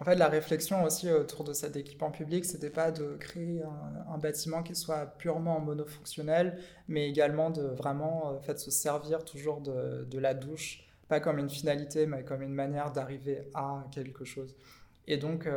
fait, 0.05 0.15
la 0.15 0.27
réflexion 0.27 0.83
aussi 0.83 1.11
autour 1.11 1.43
de 1.43 1.53
cet 1.53 1.75
équipement 1.75 2.11
public, 2.11 2.45
c'était 2.45 2.69
pas 2.69 2.91
de 2.91 3.15
créer 3.19 3.63
un, 4.07 4.17
bâtiment 4.19 4.61
qui 4.61 4.75
soit 4.75 5.07
purement 5.17 5.59
monofonctionnel, 5.59 6.59
mais 6.87 7.09
également 7.09 7.49
de 7.49 7.63
vraiment 7.63 8.27
en 8.27 8.39
fait, 8.39 8.59
se 8.59 8.69
servir 8.69 9.25
toujours 9.25 9.61
de, 9.61 10.19
la 10.19 10.35
douche, 10.35 10.87
pas 11.07 11.19
comme 11.19 11.39
une 11.39 11.49
finalité, 11.49 12.05
mais 12.05 12.23
comme 12.23 12.43
une 12.43 12.53
manière 12.53 12.91
d'arriver 12.91 13.49
à 13.55 13.87
quelque 13.91 14.23
chose. 14.23 14.55
Et 15.07 15.17
donc, 15.17 15.47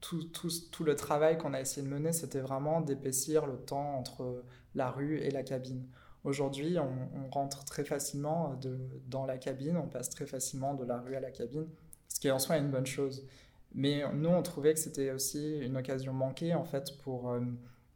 tout, 0.00 0.24
tout, 0.24 0.50
tout, 0.70 0.84
le 0.84 0.94
travail 0.94 1.38
qu'on 1.38 1.54
a 1.54 1.60
essayé 1.60 1.86
de 1.86 1.92
mener, 1.92 2.12
c'était 2.12 2.40
vraiment 2.40 2.80
d'épaissir 2.80 3.46
le 3.46 3.56
temps 3.56 3.96
entre 3.96 4.44
la 4.74 4.90
rue 4.90 5.18
et 5.18 5.30
la 5.30 5.42
cabine. 5.42 5.86
Aujourd'hui, 6.24 6.78
on, 6.78 7.30
rentre 7.30 7.64
très 7.64 7.84
facilement 7.84 8.54
de, 8.54 8.78
dans 9.08 9.26
la 9.26 9.36
cabine, 9.36 9.76
on 9.76 9.88
passe 9.88 10.08
très 10.08 10.26
facilement 10.26 10.74
de 10.74 10.84
la 10.84 10.98
rue 10.98 11.16
à 11.16 11.20
la 11.20 11.30
cabine, 11.30 11.66
ce 12.08 12.18
qui 12.18 12.28
est 12.28 12.30
en 12.30 12.38
soi 12.38 12.56
une 12.56 12.70
bonne 12.70 12.86
chose. 12.86 13.26
Mais 13.74 14.02
nous, 14.14 14.30
on 14.30 14.42
trouvait 14.42 14.72
que 14.72 14.80
c'était 14.80 15.10
aussi 15.10 15.58
une 15.58 15.76
occasion 15.76 16.12
manquée, 16.12 16.54
en 16.54 16.64
fait, 16.64 16.96
pour, 16.98 17.30
euh, 17.30 17.40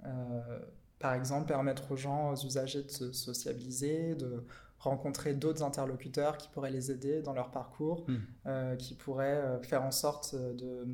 euh, 0.04 0.58
par 0.98 1.14
exemple, 1.14 1.46
permettre 1.46 1.92
aux 1.92 1.96
gens, 1.96 2.32
aux 2.32 2.36
usagers 2.36 2.82
de 2.82 2.90
se 2.90 3.12
sociabiliser, 3.12 4.14
de 4.14 4.44
rencontrer 4.78 5.34
d'autres 5.34 5.62
interlocuteurs 5.62 6.38
qui 6.38 6.48
pourraient 6.48 6.70
les 6.70 6.90
aider 6.90 7.20
dans 7.22 7.32
leur 7.32 7.50
parcours, 7.50 8.04
hmm. 8.08 8.16
euh, 8.46 8.76
qui 8.76 8.94
pourraient 8.94 9.58
faire 9.62 9.82
en 9.82 9.90
sorte 9.90 10.34
de 10.34 10.86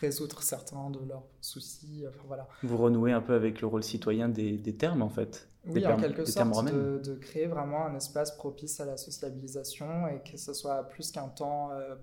résoudre 0.00 0.42
certains 0.42 0.90
de 0.90 1.00
leurs 1.06 1.26
soucis. 1.40 2.04
Enfin, 2.08 2.22
voilà. 2.26 2.48
Vous 2.62 2.76
renouez 2.76 3.12
un 3.12 3.20
peu 3.20 3.34
avec 3.34 3.60
le 3.60 3.66
rôle 3.66 3.82
citoyen 3.82 4.28
des, 4.28 4.56
des 4.56 4.74
termes, 4.74 5.02
en 5.02 5.08
fait 5.08 5.48
Oui, 5.66 5.86
en 5.86 5.96
quelque 5.96 6.24
sorte, 6.24 6.64
de, 6.66 7.00
de, 7.04 7.14
créer 7.14 7.46
vraiment 7.46 7.86
un 7.86 7.94
espace 7.94 8.32
propice 8.36 8.80
à 8.80 8.84
la 8.84 8.96
sociabilisation 8.96 10.08
et 10.08 10.20
que 10.28 10.36
ce 10.36 10.52
soit 10.52 10.88
plus 10.88 11.10
qu'un 11.10 11.28
temps 11.28 11.70
euh, 11.72 11.94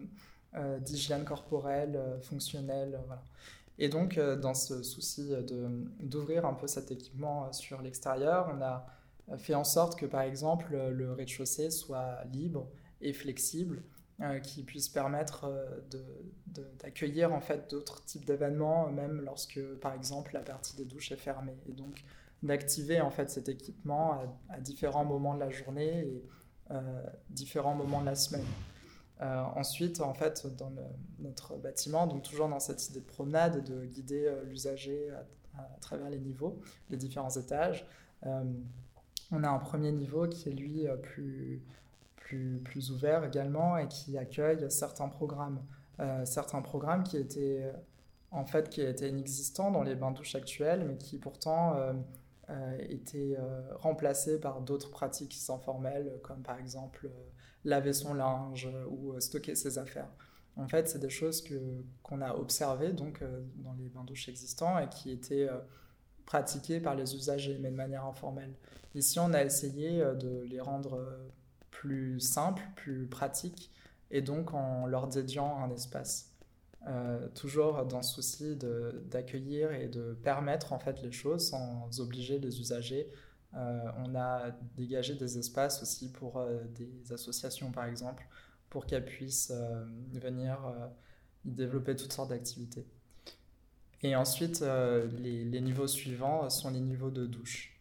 euh, 0.56 0.80
d'hygiène 0.80 1.24
corporelle, 1.24 1.96
euh, 1.96 2.20
fonctionnelle. 2.22 3.00
Voilà. 3.08 3.24
Et 3.78 3.90
donc, 3.90 4.20
dans 4.20 4.54
ce 4.54 4.84
souci 4.84 5.32
d'ouvrir 6.02 6.46
un 6.46 6.54
peu 6.54 6.68
cet 6.68 6.92
équipement 6.92 7.52
sur 7.52 7.82
l'extérieur, 7.82 8.54
on 8.56 8.62
a 8.62 8.86
fait 9.38 9.56
en 9.56 9.64
sorte 9.64 10.00
que, 10.00 10.06
par 10.06 10.22
exemple, 10.22 10.76
le 10.76 11.14
rez-de-chaussée 11.14 11.72
soit 11.72 12.24
libre 12.32 12.68
et 13.02 13.14
flexible 13.14 13.84
euh, 14.22 14.40
qui 14.40 14.62
puisse 14.62 14.88
permettre 14.88 15.46
euh, 15.46 15.80
d'accueillir 16.78 17.34
en 17.34 17.42
fait 17.42 17.72
d'autres 17.72 18.06
types 18.06 18.24
d'événements, 18.24 18.92
même 18.92 19.22
lorsque 19.22 19.60
par 19.80 19.94
exemple 19.94 20.36
la 20.36 20.42
partie 20.42 20.76
des 20.76 20.86
douches 20.86 21.12
est 21.12 21.18
fermée. 21.18 21.58
Et 21.68 21.72
donc 21.72 22.04
d'activer 22.44 23.02
en 23.02 23.10
fait 23.10 23.32
cet 23.32 23.50
équipement 23.50 24.22
à, 24.50 24.60
différents 24.60 25.06
moments 25.06 25.34
de 25.34 25.40
la 25.40 25.50
journée 25.50 26.06
et 26.06 26.24
euh, 26.70 27.04
différents 27.32 27.74
moments 27.74 28.02
de 28.02 28.06
la 28.06 28.16
semaine. 28.16 28.46
ensuite, 29.56 30.02
en 30.02 30.14
fait, 30.14 30.46
dans 30.56 30.72
notre 31.18 31.58
bâtiment, 31.58 32.06
donc 32.06 32.22
toujours 32.22 32.48
dans 32.48 32.60
cette 32.60 32.90
idée 32.90 33.00
de 33.00 33.06
promenade 33.06 33.64
de 33.64 33.86
guider 33.86 34.32
l'usager 34.46 35.10
à, 35.58 35.64
travers 35.80 36.12
les 36.12 36.20
niveaux, 36.20 36.60
les 36.92 36.98
différents 36.98 37.36
étages, 37.36 37.88
on 39.32 39.44
a 39.44 39.50
un 39.50 39.60
premier 39.60 39.92
niveau 39.92 40.28
qui 40.28 40.50
est 40.50 40.54
lui 40.54 40.86
plus 41.02 41.64
plus, 42.64 42.92
ouvert 42.92 43.26
également 43.26 43.78
et 43.78 43.88
qui 43.88 44.18
accueille 44.18 44.70
certains 44.70 45.10
programmes. 45.10 45.62
Euh, 46.00 46.26
certains 46.26 46.62
programmes 46.62 47.04
qui 47.04 47.18
étaient 47.18 47.72
en 48.32 48.46
fait 48.46 48.70
qui 48.70 48.82
étaient 48.82 49.10
inexistants 49.10 49.72
dans 49.72 49.84
les 49.84 49.96
bains-douches 49.96 50.36
actuels, 50.36 50.86
mais 50.88 50.98
qui 50.98 51.18
pourtant 51.18 51.76
euh, 51.76 51.94
euh, 52.50 52.78
étaient 52.90 53.38
remplacés 53.76 54.40
par 54.40 54.62
d'autres 54.62 54.90
pratiques 54.90 55.34
sans 55.34 55.60
formelles, 55.60 56.20
comme 56.24 56.42
par 56.42 56.58
exemple 56.58 57.10
laver 57.64 57.94
son 57.94 58.14
linge 58.14 58.70
ou 58.90 59.20
stocker 59.20 59.56
ses 59.56 59.78
affaires. 59.78 60.10
En 60.58 60.68
fait, 60.68 60.90
c'est 60.90 61.00
des 61.00 61.10
choses 61.10 61.44
qu'on 62.04 62.22
a 62.22 62.34
observées 62.36 62.92
donc, 62.92 63.24
dans 63.56 63.74
les 63.74 63.88
bains-douches 63.90 64.28
existants 64.30 64.80
et 64.80 64.90
qui 64.90 65.12
étaient 65.12 65.48
pratiquées 66.32 66.80
par 66.80 66.96
les 66.96 67.14
usagers, 67.14 67.58
mais 67.60 67.72
de 67.72 67.76
manière 67.76 68.06
informelle. 68.06 68.54
Ici, 68.96 69.20
on 69.20 69.34
a 69.34 69.44
essayé 69.44 70.00
de 70.00 70.46
les 70.50 70.62
rendre 70.62 70.98
plus 71.72 72.22
simple, 72.22 72.64
plus 72.78 73.06
pratique, 73.06 73.70
et 74.12 74.22
donc 74.22 74.54
en 74.54 74.86
leur 74.86 75.08
dédiant 75.08 75.58
un 75.58 75.70
espace. 75.72 76.32
Euh, 76.88 77.28
toujours 77.36 77.86
dans 77.86 78.02
ce 78.02 78.16
souci 78.16 78.56
d'accueillir 79.12 79.74
et 79.74 79.90
de 79.90 80.14
permettre 80.24 80.72
en 80.72 80.80
fait 80.80 81.02
les 81.04 81.12
choses 81.12 81.50
sans 81.50 82.00
obliger 82.00 82.40
les 82.40 82.62
usagers. 82.62 83.12
Euh, 83.56 83.92
on 83.98 84.16
a 84.16 84.52
dégagé 84.78 85.16
des 85.16 85.38
espaces 85.38 85.84
aussi 85.84 86.14
pour 86.14 86.38
euh, 86.38 86.64
des 86.70 87.12
associations 87.12 87.72
par 87.72 87.86
exemple, 87.86 88.26
pour 88.70 88.86
qu'elles 88.86 89.04
puissent 89.04 89.52
venir 90.14 90.58
y 91.44 91.52
développer 91.52 91.94
toutes 91.96 92.14
sortes 92.14 92.30
d'activités. 92.30 92.88
Et 94.04 94.16
ensuite, 94.16 94.64
les, 95.20 95.46
les, 95.46 95.62
niveaux 95.62 95.88
suivants 95.88 96.50
sont 96.50 96.72
les 96.72 96.80
niveaux 96.80 97.12
de 97.12 97.26
douche. 97.28 97.72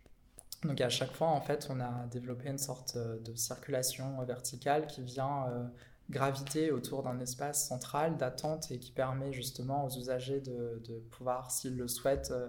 Donc 0.64 0.80
à 0.80 0.90
chaque 0.90 1.12
fois, 1.12 1.28
en 1.28 1.40
fait, 1.40 1.68
on 1.70 1.80
a 1.80 2.06
développé 2.11 2.48
une 2.48 2.59
sorte 2.59 2.94
euh, 2.96 3.18
de 3.20 3.35
circulation 3.35 4.22
verticale 4.24 4.87
qui 4.87 5.02
vient 5.02 5.46
euh, 5.48 5.64
graviter 6.11 6.70
autour 6.70 7.02
d'un 7.02 7.18
espace 7.20 7.66
central 7.66 8.18
d'attente 8.18 8.70
et 8.70 8.78
qui 8.78 8.92
permet 8.92 9.33
justement 9.33 9.87
aux 9.87 9.90
usagers 9.90 10.40
de, 10.40 11.02
pouvoir, 11.11 11.50
s'ils 11.50 11.76
le 11.76 11.88
souhaitent, 11.88 12.33
euh, 12.33 12.48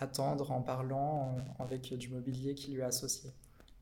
attendre 0.00 0.52
en 0.52 0.62
parlant 0.62 1.36
avec 1.58 1.92
du 1.94 2.08
mobilier 2.08 2.54
qui 2.54 2.72
lui 2.72 2.80
est 2.80 2.84
associé. 2.84 3.32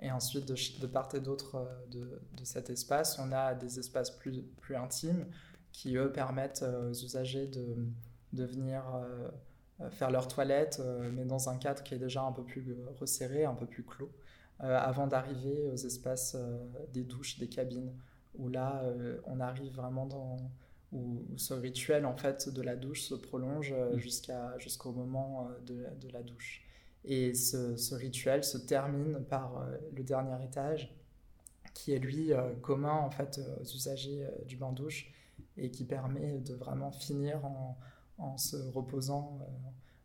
Et 0.01 0.11
ensuite, 0.11 0.47
de, 0.47 0.87
part 0.87 1.09
et 1.15 1.21
d'autre 1.21 1.69
de, 1.91 2.09
cet 2.43 2.71
espace, 2.71 3.19
on 3.19 3.33
a 3.33 3.55
des 3.55 3.79
espaces 3.79 4.11
plus 4.11 4.77
intimes 4.77 5.27
qui, 5.73 5.97
eux, 5.97 6.11
permettent 6.11 6.63
aux 6.63 6.93
usagers 6.93 7.47
de, 7.47 7.77
de 8.37 8.45
venir 8.45 8.83
euh, 9.83 9.91
faire 9.91 10.11
leur 10.11 10.27
toilette, 10.27 10.81
euh, 10.81 11.11
mais 11.13 11.27
dans 11.27 11.51
un 11.51 11.59
cadre 11.59 11.83
qui 11.83 11.95
est 11.95 11.99
déjà 11.99 12.23
un 12.23 12.33
peu 12.33 12.43
plus 12.43 12.71
euh, 12.71 12.87
resserré, 12.99 13.45
un 13.45 13.55
peu 13.55 13.67
plus 13.67 13.85
clos, 13.85 14.11
avant 14.59 15.07
d'arriver 15.07 15.69
aux 15.69 15.77
espaces 15.77 16.35
des 16.95 17.05
douches, 17.05 17.39
des 17.39 17.47
cabines, 17.47 17.93
où 18.39 18.49
là, 18.49 18.83
on 19.27 19.39
arrive 19.39 19.75
vraiment 19.75 20.07
dans, 20.07 20.39
où, 20.93 21.27
ce 21.37 21.53
rituel 21.53 22.07
en 22.07 22.17
fait 22.17 22.49
de 22.49 22.63
la 22.63 22.75
douche 22.75 23.03
se 23.03 23.15
prolonge 23.15 23.75
mmh. 23.75 23.99
jusqu'à 23.99 24.57
jusqu'au 24.57 24.93
moment 24.93 25.51
de, 25.67 25.85
de, 26.01 26.09
la 26.11 26.23
douche. 26.23 26.65
Et 27.05 27.35
ce, 27.35 27.77
ce, 27.77 27.95
rituel 27.95 28.45
se 28.45 28.57
termine 28.57 29.23
par 29.29 29.63
le 29.95 30.03
dernier 30.03 30.43
étage, 30.43 30.97
qui 31.75 31.93
est 31.93 31.99
lui 31.99 32.33
commun 32.63 32.95
en 32.95 33.11
fait 33.11 33.39
aux 33.61 33.65
usagers 33.65 34.27
du 34.47 34.57
bain 34.57 34.73
douche 34.73 35.13
et 35.59 35.71
qui 35.71 35.85
permet 35.85 36.39
de 36.39 36.55
vraiment 36.55 36.93
finir 36.93 37.45
en, 37.45 37.77
en 38.19 38.37
se 38.39 38.57
reposant. 38.57 39.39
Euh, 39.41 39.45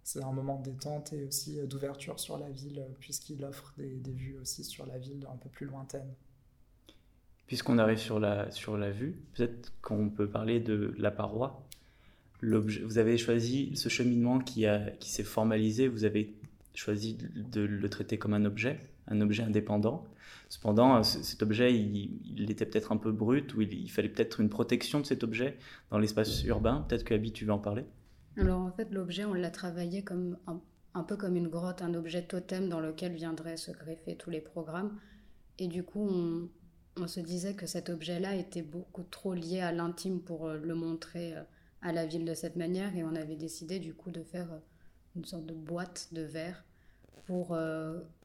c'est 0.03 0.23
un 0.23 0.31
moment 0.31 0.59
de 0.59 0.71
détente 0.71 1.13
et 1.13 1.25
aussi 1.25 1.59
euh, 1.59 1.65
d'ouverture 1.65 2.19
sur 2.19 2.37
la 2.37 2.49
ville, 2.49 2.79
euh, 2.79 2.93
puisqu'il 2.99 3.43
offre 3.43 3.73
des, 3.77 4.11
vues 4.11 4.37
aussi 4.41 4.63
sur 4.63 4.85
la 4.85 4.97
ville 4.97 5.25
un 5.31 5.37
peu 5.37 5.49
plus 5.49 5.65
lointaine. 5.65 6.13
Puisqu'on 7.47 7.77
arrive 7.77 7.97
sur 7.97 8.19
la, 8.19 8.49
sur 8.51 8.77
la 8.77 8.91
vue, 8.91 9.21
peut-être 9.35 9.73
qu'on 9.81 10.09
peut 10.09 10.29
parler 10.29 10.59
de 10.59 10.95
la 10.97 11.11
paroi. 11.11 11.65
Vous 12.41 12.97
avez 12.97 13.17
choisi 13.17 13.75
ce 13.75 13.89
cheminement 13.89 14.39
qui, 14.39 14.65
qui 14.99 15.11
s'est 15.11 15.23
formalisé, 15.23 15.87
vous 15.87 16.05
avez 16.05 16.33
choisi 16.73 17.17
de 17.35 17.61
le 17.61 17.89
traiter 17.89 18.17
comme 18.17 18.33
un 18.33 18.45
objet, 18.45 18.79
un 19.07 19.19
objet 19.21 19.43
indépendant. 19.43 20.05
Cependant, 20.49 21.03
cet 21.03 21.43
objet, 21.43 21.75
il, 21.75 22.49
était 22.49 22.65
peut-être 22.65 22.93
un 22.93 22.97
peu 22.97 23.11
brut, 23.11 23.53
ou 23.53 23.61
il, 23.61 23.73
il 23.73 23.91
fallait 23.91 24.09
peut-être 24.09 24.39
une 24.39 24.49
protection 24.49 25.01
de 25.01 25.05
cet 25.05 25.23
objet 25.23 25.57
dans 25.91 25.99
l'espace 25.99 26.43
urbain. 26.45 26.85
Peut-être 26.87 27.03
que 27.03 27.13
Abby, 27.13 27.31
tu 27.31 27.45
veux 27.45 27.53
en 27.53 27.59
parler? 27.59 27.83
Alors 28.37 28.61
en 28.61 28.71
fait, 28.71 28.91
l'objet, 28.91 29.25
on 29.25 29.33
l'a 29.33 29.51
travaillé 29.51 30.03
comme 30.03 30.37
un, 30.93 31.03
peu 31.03 31.17
comme 31.17 31.35
une 31.35 31.49
grotte, 31.49 31.81
un 31.81 31.93
objet 31.93 32.23
totem 32.23 32.69
dans 32.69 32.79
lequel 32.79 33.13
viendraient 33.13 33.57
se 33.57 33.71
greffer 33.71 34.15
tous 34.15 34.29
les 34.29 34.41
programmes. 34.41 34.97
Et 35.59 35.67
du 35.67 35.83
coup, 35.83 36.07
on, 36.97 37.07
se 37.07 37.19
disait 37.19 37.55
que 37.55 37.65
cet 37.65 37.89
objet-là 37.89 38.35
était 38.35 38.61
beaucoup 38.61 39.03
trop 39.03 39.33
lié 39.33 39.59
à 39.59 39.71
l'intime 39.71 40.21
pour 40.21 40.47
euh, 40.47 40.57
le 40.57 40.75
montrer 40.75 41.35
euh, 41.35 41.43
à 41.81 41.91
la 41.91 42.05
ville 42.05 42.25
de 42.25 42.33
cette 42.33 42.55
manière. 42.55 42.95
Et 42.95 43.03
on 43.03 43.15
avait 43.15 43.35
décidé 43.35 43.79
du 43.79 43.93
coup 43.93 44.11
de 44.11 44.23
faire 44.23 44.51
euh, 44.51 44.59
une 45.15 45.25
sorte 45.25 45.45
de 45.45 45.53
boîte 45.53 46.09
de 46.13 46.21
verre 46.21 46.63
pour 47.25 47.55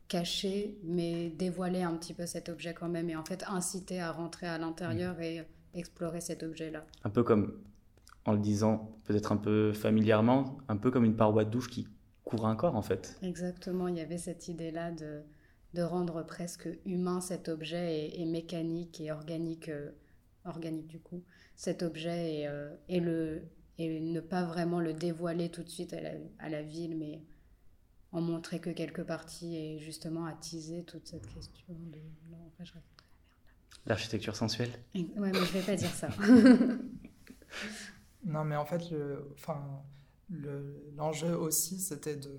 cacher, 0.09 0.79
mais 0.83 1.31
dévoiler 1.31 1.83
un 1.83 1.95
petit 1.97 2.15
peu 2.15 2.27
cet 2.27 2.49
objet 2.49 2.75
quand 2.75 2.89
même. 2.89 3.11
Et 3.11 3.17
en 3.17 3.25
fait, 3.25 3.45
inciter 3.49 4.01
à 4.01 4.11
rentrer 4.11 4.47
à 4.47 4.59
l'intérieur 4.59 5.17
mmh. 5.17 5.23
et 5.23 5.43
explorer 5.75 6.21
cet 6.21 6.43
objet-là. 6.43 6.85
Un 7.05 7.11
peu 7.11 7.23
comme 7.23 7.61
en 8.27 8.33
le 8.33 8.39
disant 8.39 8.99
peut-être 9.05 9.33
un 9.33 9.37
peu 9.37 9.73
familièrement, 9.73 10.59
un 10.69 10.77
peu 10.77 10.91
comme 10.91 11.05
une 11.05 11.17
paroi 11.17 11.45
de 11.45 11.51
douche 11.51 11.71
qui 11.71 11.89
couvre 12.25 12.47
un 12.47 12.57
corps 12.57 12.75
en 12.75 12.83
fait. 12.83 13.19
Exactement, 13.23 13.89
il 13.89 13.97
y 13.97 14.01
avait 14.01 14.19
cette 14.19 14.49
idée-là 14.49 14.91
de, 14.91 15.23
de 15.75 15.83
rendre 15.83 16.25
presque 16.25 16.69
humain 16.85 17.21
cet 17.21 17.49
objet 17.49 18.11
et, 18.21 18.25
mécanique 18.27 19.01
et 19.01 19.13
organique, 19.13 19.69
euh, 19.69 19.93
organique 20.45 20.89
du 20.89 20.99
coup, 20.99 21.23
cet 21.55 21.83
objet 21.83 22.41
et, 22.41 22.49
euh, 22.49 22.75
et, 22.89 23.01
le, 23.01 23.43
et 23.79 24.01
ne 24.01 24.21
pas 24.21 24.45
vraiment 24.45 24.81
le 24.81 24.93
dévoiler 24.93 25.51
tout 25.51 25.63
de 25.63 25.69
suite 25.69 25.93
à 25.93 26.01
la, 26.01 26.11
à 26.41 26.49
la 26.49 26.63
ville, 26.63 26.97
mais 26.97 27.23
en 28.13 28.21
montrer 28.21 28.61
que 28.61 28.71
quelques 28.71 29.05
parties 29.05 29.57
et 29.57 29.79
justement 29.79 30.27
attiser 30.27 30.85
toute 30.85 31.07
cette 31.07 31.27
question 31.27 31.75
de... 31.93 31.99
L'architecture 33.85 34.35
sensuelle 34.35 34.71
Ouais, 34.95 35.07
mais 35.17 35.33
je 35.35 35.53
vais 35.53 35.61
pas 35.61 35.77
dire 35.77 35.95
ça. 35.95 36.09
Non, 38.27 38.45
mais 38.45 38.57
en 38.57 38.67
fait, 38.67 38.83
enfin, 39.35 39.83
l'enjeu 40.95 41.35
aussi, 41.35 41.79
c'était 41.81 42.17
de, 42.17 42.39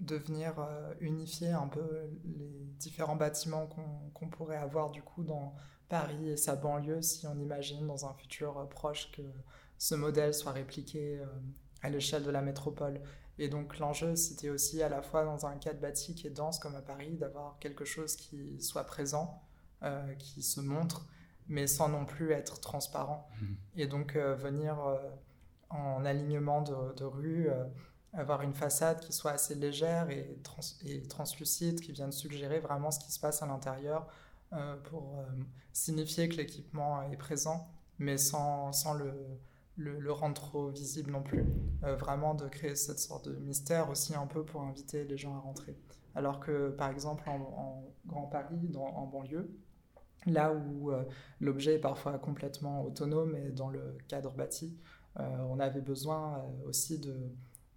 de 0.00 0.16
venir 0.16 0.54
euh, 0.58 0.94
unifier 1.00 1.50
un 1.50 1.68
peu 1.68 1.86
les 2.24 2.64
différents 2.78 3.16
bâtiments 3.16 3.68
qu'on 4.14 4.28
pourrait 4.28 4.56
avoir 4.56 4.90
du 4.90 5.02
coup 5.02 5.22
dans 5.22 5.54
Paris 5.88 6.30
et 6.30 6.36
sa 6.36 6.56
banlieue 6.56 7.02
si 7.02 7.26
on 7.26 7.38
imagine 7.38 7.86
dans 7.86 8.06
un 8.06 8.14
futur 8.14 8.58
euh, 8.58 8.64
proche 8.64 9.12
que 9.12 9.22
ce 9.78 9.94
modèle 9.94 10.32
soit 10.32 10.52
répliqué 10.52 11.18
euh, 11.18 11.26
à 11.82 11.90
l'échelle 11.90 12.22
de 12.22 12.30
la 12.30 12.40
métropole. 12.40 13.00
Et 13.38 13.48
donc 13.48 13.78
l'enjeu, 13.78 14.16
c'était 14.16 14.50
aussi 14.50 14.82
à 14.82 14.88
la 14.88 15.02
fois 15.02 15.24
dans 15.24 15.46
un 15.46 15.56
cadre 15.56 15.80
bâti 15.80 16.14
qui 16.14 16.26
est 16.26 16.30
dense 16.30 16.58
comme 16.58 16.74
à 16.74 16.82
Paris, 16.82 17.16
d'avoir 17.16 17.58
quelque 17.58 17.84
chose 17.84 18.16
qui 18.16 18.60
soit 18.60 18.84
présent, 18.84 19.42
qui 20.18 20.42
se 20.42 20.60
montre, 20.60 21.06
mais 21.50 21.66
sans 21.66 21.90
non 21.90 22.06
plus 22.06 22.32
être 22.32 22.60
transparent. 22.60 23.28
Mmh. 23.40 23.46
Et 23.76 23.86
donc 23.86 24.16
venir 24.16 24.78
en 25.68 26.04
alignement 26.06 26.62
de, 26.62 26.94
de 26.96 27.04
rue 27.04 27.50
avoir 28.12 28.42
une 28.42 28.54
façade 28.54 29.00
qui 29.00 29.12
soit 29.12 29.32
assez 29.32 29.54
légère 29.54 30.10
et, 30.10 30.36
et, 30.84 31.02
translucide, 31.02 31.80
qui 31.80 31.92
vienne 31.92 32.12
suggérer 32.12 32.58
vraiment 32.58 32.90
ce 32.90 32.98
qui 32.98 33.12
se 33.12 33.20
passe 33.20 33.42
à 33.42 33.46
l'intérieur 33.46 34.06
euh, 34.52 34.76
pour 34.84 35.18
euh, 35.18 35.22
signifier 35.72 36.28
que 36.28 36.36
l'équipement 36.36 37.02
est 37.10 37.16
présent, 37.16 37.68
mais 37.98 38.18
sans, 38.18 38.72
sans 38.72 38.94
le, 38.94 39.12
le, 39.76 40.12
rendre 40.12 40.34
trop 40.34 40.68
visible 40.68 41.12
non 41.12 41.22
plus. 41.22 41.44
Euh, 41.84 41.94
vraiment 41.94 42.34
de 42.34 42.48
créer 42.48 42.74
cette 42.74 42.98
sorte 42.98 43.28
de 43.28 43.36
mystère 43.36 43.90
aussi 43.90 44.14
un 44.14 44.26
peu 44.26 44.44
pour 44.44 44.62
inviter 44.62 45.04
les 45.04 45.16
gens 45.16 45.36
à 45.36 45.38
rentrer. 45.38 45.76
Alors 46.16 46.40
que 46.40 46.70
par 46.70 46.90
exemple 46.90 47.28
en, 47.28 47.84
Grand 48.06 48.26
Paris, 48.26 48.58
dans, 48.70 48.86
en 48.86 49.06
banlieue, 49.06 49.48
là 50.26 50.52
où 50.52 50.90
l'objet 51.40 51.74
est 51.74 51.80
parfois 51.80 52.18
complètement 52.18 52.84
autonome 52.84 53.36
et 53.36 53.50
dans 53.50 53.70
le 53.70 53.96
cadre 54.08 54.32
bâti, 54.32 54.78
on 55.16 55.58
avait 55.58 55.80
besoin 55.80 56.44
aussi 56.66 56.98
de 56.98 57.14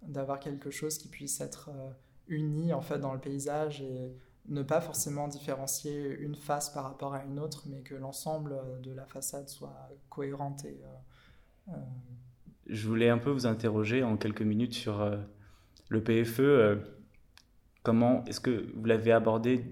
d'avoir 0.08 0.40
quelque 0.40 0.70
chose 0.70 0.98
qui 0.98 1.08
puisse 1.08 1.40
être 1.40 1.70
euh, 1.70 1.90
uni 2.28 2.72
en 2.72 2.80
fait 2.80 2.98
dans 2.98 3.12
le 3.12 3.20
paysage 3.20 3.82
et 3.82 4.12
ne 4.46 4.62
pas 4.62 4.80
forcément 4.80 5.28
différencier 5.28 6.16
une 6.18 6.34
face 6.34 6.70
par 6.70 6.84
rapport 6.84 7.14
à 7.14 7.24
une 7.24 7.38
autre, 7.38 7.64
mais 7.66 7.80
que 7.80 7.94
l'ensemble 7.94 8.56
de 8.82 8.92
la 8.92 9.06
façade 9.06 9.48
soit 9.48 9.88
cohérente 10.10 10.64
et 10.66 10.80
euh, 10.84 11.72
euh, 11.72 11.76
je 12.66 12.86
voulais 12.86 13.08
un 13.08 13.18
peu 13.18 13.30
vous 13.30 13.46
interroger 13.46 14.02
en 14.02 14.16
quelques 14.16 14.42
minutes 14.42 14.74
sur 14.74 15.06
le 15.88 16.02
PFE. 16.02 16.78
comment 17.82 18.24
est-ce 18.24 18.40
que 18.40 18.72
vous 18.74 18.86
l'avez 18.86 19.12
abordé 19.12 19.66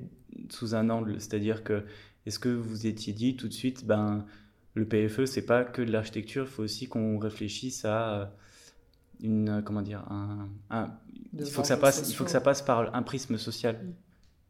sous 0.50 0.74
un 0.74 0.90
angle? 0.90 1.18
C'est-à-dire 1.18 1.64
que 1.64 1.87
est-ce 2.26 2.38
que 2.38 2.48
vous 2.48 2.87
étiez 2.87 3.12
dit 3.12 3.37
tout 3.37 3.48
de 3.48 3.52
suite, 3.52 3.85
ben 3.87 4.24
le 4.74 4.87
PFE 4.87 5.24
c'est 5.26 5.46
pas 5.46 5.64
que 5.64 5.82
de 5.82 5.90
l'architecture, 5.90 6.44
il 6.44 6.50
faut 6.50 6.62
aussi 6.62 6.88
qu'on 6.88 7.18
réfléchisse 7.18 7.85
à 7.85 8.32
une 9.20 9.48
euh, 9.48 9.62
comment 9.62 9.82
dire 9.82 10.04
un, 10.11 10.48
il 11.32 11.46
faut 11.46 11.62
que 11.62 11.68
ça 11.68 11.76
passe 11.76 12.08
il 12.08 12.14
faut 12.14 12.24
que 12.24 12.30
ça 12.30 12.40
passe 12.40 12.62
par 12.62 12.94
un 12.94 13.02
prisme 13.02 13.37
social. 13.38 13.76
Mm. 13.76 13.94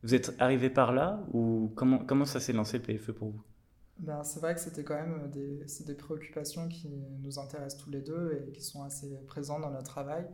Vous 0.04 0.14
êtes 0.14 0.35
arrivé 0.40 0.70
par 0.70 0.92
là 0.92 1.24
ou 1.32 1.72
comment 1.76 1.98
comment 1.98 2.24
ça 2.24 2.40
s'est 2.40 2.52
lancé 2.52 2.78
le 2.78 2.82
PFE 2.82 3.12
pour 3.12 3.30
vous? 3.30 3.42
Ben, 3.98 4.24
c'est 4.24 4.40
vrai 4.40 4.54
que 4.54 4.61
c'était 4.61 4.82
quand 4.82 4.94
même 4.94 5.30
des, 5.30 5.64
des 5.87 5.94
préoccupations 5.94 6.68
qui 6.68 6.88
nous 7.20 7.38
intéressent 7.38 7.85
tous 7.85 7.90
les 7.90 8.00
deux 8.00 8.42
et 8.48 8.50
qui 8.50 8.62
sont 8.62 8.82
assez 8.82 9.16
présentes 9.26 9.61
dans 9.61 9.70
notre 9.70 9.90
travail. 9.90 10.26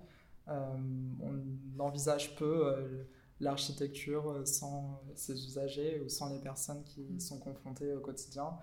Euh, 0.48 0.76
on 1.20 1.80
envisage 1.80 2.34
peu 2.36 2.66
euh, 2.66 3.04
l'architecture 3.40 4.42
sans 4.46 5.02
ses 5.14 5.34
usagers 5.44 6.00
ou 6.00 6.08
sans 6.08 6.32
les 6.32 6.40
personnes 6.40 6.82
qui 6.84 7.02
mm. 7.02 7.20
sont 7.20 7.38
confrontées 7.38 7.94
au 7.94 8.00
quotidien. 8.00 8.56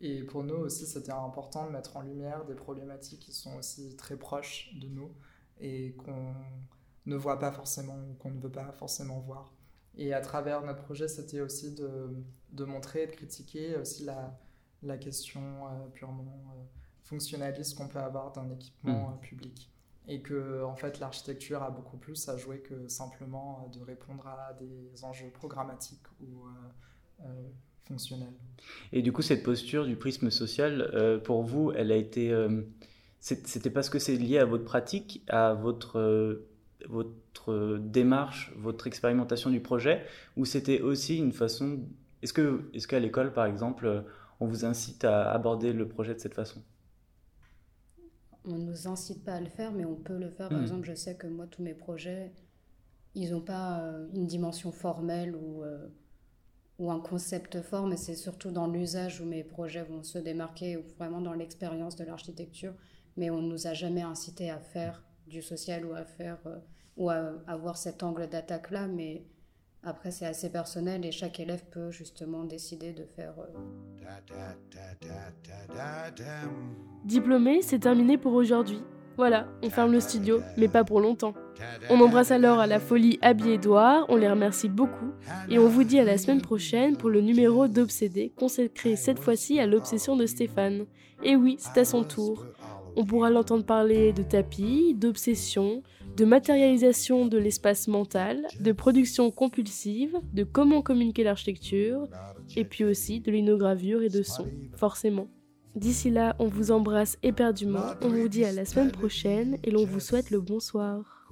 Et 0.00 0.24
pour 0.24 0.42
nous 0.42 0.56
aussi, 0.56 0.86
c'était 0.86 1.12
important 1.12 1.66
de 1.66 1.70
mettre 1.70 1.96
en 1.96 2.02
lumière 2.02 2.44
des 2.44 2.54
problématiques 2.54 3.20
qui 3.20 3.32
sont 3.32 3.54
aussi 3.56 3.94
très 3.96 4.16
proches 4.16 4.74
de 4.80 4.88
nous 4.88 5.12
et 5.60 5.94
qu'on 5.94 6.34
ne 7.06 7.16
voit 7.16 7.38
pas 7.38 7.52
forcément 7.52 7.96
ou 8.10 8.14
qu'on 8.14 8.30
ne 8.30 8.40
veut 8.40 8.50
pas 8.50 8.72
forcément 8.72 9.20
voir. 9.20 9.52
Et 9.96 10.12
à 10.14 10.20
travers 10.20 10.62
notre 10.62 10.82
projet, 10.82 11.06
c'était 11.06 11.40
aussi 11.40 11.74
de, 11.74 12.10
de, 12.50 12.64
montrer 12.64 13.04
et 13.04 13.06
de 13.06 13.12
critiquer 13.12 13.76
aussi 13.76 14.04
la, 14.04 14.38
la 14.82 14.96
question 14.96 15.66
euh, 15.66 15.88
purement 15.92 16.42
euh, 16.56 16.62
fonctionnaliste 17.02 17.76
qu'on 17.76 17.88
peut 17.88 17.98
avoir 17.98 18.32
d'un 18.32 18.48
équipement 18.50 19.10
mmh. 19.10 19.12
euh, 19.12 19.16
public. 19.18 19.70
Et 20.08 20.20
que, 20.20 20.64
en 20.64 20.74
fait, 20.74 20.98
l'architecture 20.98 21.62
a 21.62 21.70
beaucoup 21.70 21.96
plus 21.96 22.28
à 22.28 22.36
jouer 22.36 22.60
que 22.60 22.88
simplement 22.88 23.70
de 23.72 23.80
répondre 23.80 24.26
à 24.26 24.52
des 24.54 25.04
enjeux 25.04 25.30
programmatiques 25.30 26.06
ou 26.20 26.44
fonctionnel. 27.84 28.32
Et 28.92 29.02
du 29.02 29.12
coup, 29.12 29.22
cette 29.22 29.42
posture 29.42 29.86
du 29.86 29.96
prisme 29.96 30.30
social, 30.30 30.90
euh, 30.94 31.18
pour 31.18 31.42
vous, 31.42 31.72
elle 31.72 31.92
a 31.92 31.96
été. 31.96 32.30
Euh, 32.32 32.62
c'était 33.20 33.70
parce 33.70 33.88
que 33.88 33.98
c'est 33.98 34.16
lié 34.16 34.38
à 34.38 34.44
votre 34.44 34.64
pratique, 34.64 35.22
à 35.28 35.54
votre, 35.54 35.98
euh, 35.98 36.48
votre 36.88 37.78
démarche, 37.78 38.52
votre 38.56 38.88
expérimentation 38.88 39.50
du 39.50 39.60
projet, 39.60 40.04
ou 40.36 40.44
c'était 40.44 40.80
aussi 40.80 41.18
une 41.18 41.32
façon. 41.32 41.80
Est-ce 42.22 42.32
que, 42.32 42.68
est 42.74 42.84
qu'à 42.86 42.98
l'école, 42.98 43.32
par 43.32 43.46
exemple, 43.46 44.04
on 44.40 44.46
vous 44.46 44.64
incite 44.64 45.04
à 45.04 45.30
aborder 45.30 45.72
le 45.72 45.86
projet 45.86 46.14
de 46.14 46.18
cette 46.18 46.34
façon? 46.34 46.62
On 48.44 48.58
ne 48.58 48.64
nous 48.64 48.88
incite 48.88 49.24
pas 49.24 49.34
à 49.34 49.40
le 49.40 49.48
faire, 49.48 49.72
mais 49.72 49.84
on 49.84 49.94
peut 49.94 50.18
le 50.18 50.30
faire. 50.30 50.48
Par 50.48 50.58
hmm. 50.58 50.62
exemple, 50.62 50.84
je 50.86 50.94
sais 50.94 51.16
que 51.16 51.26
moi, 51.26 51.46
tous 51.46 51.62
mes 51.62 51.74
projets, 51.74 52.32
ils 53.14 53.30
n'ont 53.32 53.40
pas 53.40 53.82
une 54.14 54.26
dimension 54.26 54.72
formelle 54.72 55.36
ou 55.36 55.62
ou 56.82 56.90
un 56.90 56.98
concept 57.00 57.62
fort, 57.62 57.86
mais 57.86 57.96
c'est 57.96 58.16
surtout 58.16 58.50
dans 58.50 58.66
l'usage 58.66 59.20
où 59.20 59.24
mes 59.24 59.44
projets 59.44 59.82
vont 59.82 60.02
se 60.02 60.18
démarquer, 60.18 60.76
ou 60.76 60.82
vraiment 60.98 61.20
dans 61.20 61.32
l'expérience 61.32 61.94
de 61.96 62.04
l'architecture. 62.04 62.74
Mais 63.16 63.30
on 63.30 63.40
ne 63.40 63.48
nous 63.48 63.66
a 63.66 63.74
jamais 63.74 64.02
incité 64.02 64.50
à 64.50 64.58
faire 64.58 65.02
du 65.28 65.42
social 65.42 65.86
ou 65.86 65.94
à 65.94 66.04
faire 66.04 66.38
euh, 66.46 66.58
ou 66.96 67.08
à 67.08 67.34
avoir 67.46 67.76
cet 67.76 68.02
angle 68.02 68.28
d'attaque-là. 68.28 68.88
Mais 68.88 69.24
après, 69.84 70.12
c'est 70.12 70.26
assez 70.26 70.48
personnel 70.48 71.04
et 71.04 71.10
chaque 71.10 71.40
élève 71.40 71.64
peut 71.70 71.90
justement 71.90 72.44
décider 72.44 72.92
de 72.92 73.04
faire. 73.04 73.34
Euh, 73.40 73.48
Diplômé, 77.04 77.62
c'est 77.62 77.80
terminé 77.80 78.16
pour 78.16 78.34
aujourd'hui. 78.34 78.80
Voilà, 79.16 79.46
on 79.62 79.68
ferme 79.70 79.92
le 79.92 80.00
studio, 80.00 80.40
mais 80.56 80.68
pas 80.68 80.84
pour 80.84 81.00
longtemps. 81.00 81.34
On 81.90 82.00
embrasse 82.00 82.30
alors 82.30 82.60
à 82.60 82.66
la 82.66 82.80
folie 82.80 83.18
Abby 83.20 83.50
et 83.50 83.54
Edouard, 83.54 84.06
on 84.08 84.16
les 84.16 84.30
remercie 84.30 84.68
beaucoup, 84.68 85.12
et 85.50 85.58
on 85.58 85.68
vous 85.68 85.84
dit 85.84 85.98
à 85.98 86.04
la 86.04 86.16
semaine 86.16 86.40
prochaine 86.40 86.96
pour 86.96 87.10
le 87.10 87.20
numéro 87.20 87.68
d'Obsédé, 87.68 88.32
consacré 88.36 88.96
cette 88.96 89.18
fois-ci 89.18 89.60
à 89.60 89.66
l'obsession 89.66 90.16
de 90.16 90.26
Stéphane. 90.26 90.86
Et 91.22 91.36
oui, 91.36 91.56
c'est 91.58 91.78
à 91.78 91.84
son 91.84 92.04
tour. 92.04 92.46
On 92.96 93.04
pourra 93.04 93.30
l'entendre 93.30 93.64
parler 93.64 94.12
de 94.12 94.22
tapis, 94.22 94.94
d'obsession, 94.94 95.82
de 96.16 96.24
matérialisation 96.24 97.26
de 97.26 97.38
l'espace 97.38 97.88
mental, 97.88 98.46
de 98.60 98.72
production 98.72 99.30
compulsive, 99.30 100.16
de 100.32 100.44
comment 100.44 100.82
communiquer 100.82 101.24
l'architecture, 101.24 102.06
et 102.56 102.64
puis 102.64 102.84
aussi 102.84 103.20
de 103.20 103.30
l'inogravure 103.30 104.02
et 104.02 104.08
de 104.08 104.22
son, 104.22 104.46
forcément. 104.76 105.28
D'ici 105.74 106.10
là, 106.10 106.36
on 106.38 106.48
vous 106.48 106.70
embrasse 106.70 107.16
éperdument, 107.22 107.94
on 108.02 108.08
vous 108.08 108.28
dit 108.28 108.44
à 108.44 108.52
la 108.52 108.66
semaine 108.66 108.92
prochaine 108.92 109.58
et 109.64 109.70
l'on 109.70 109.86
vous 109.86 110.00
souhaite 110.00 110.30
le 110.30 110.40
bonsoir. 110.40 111.26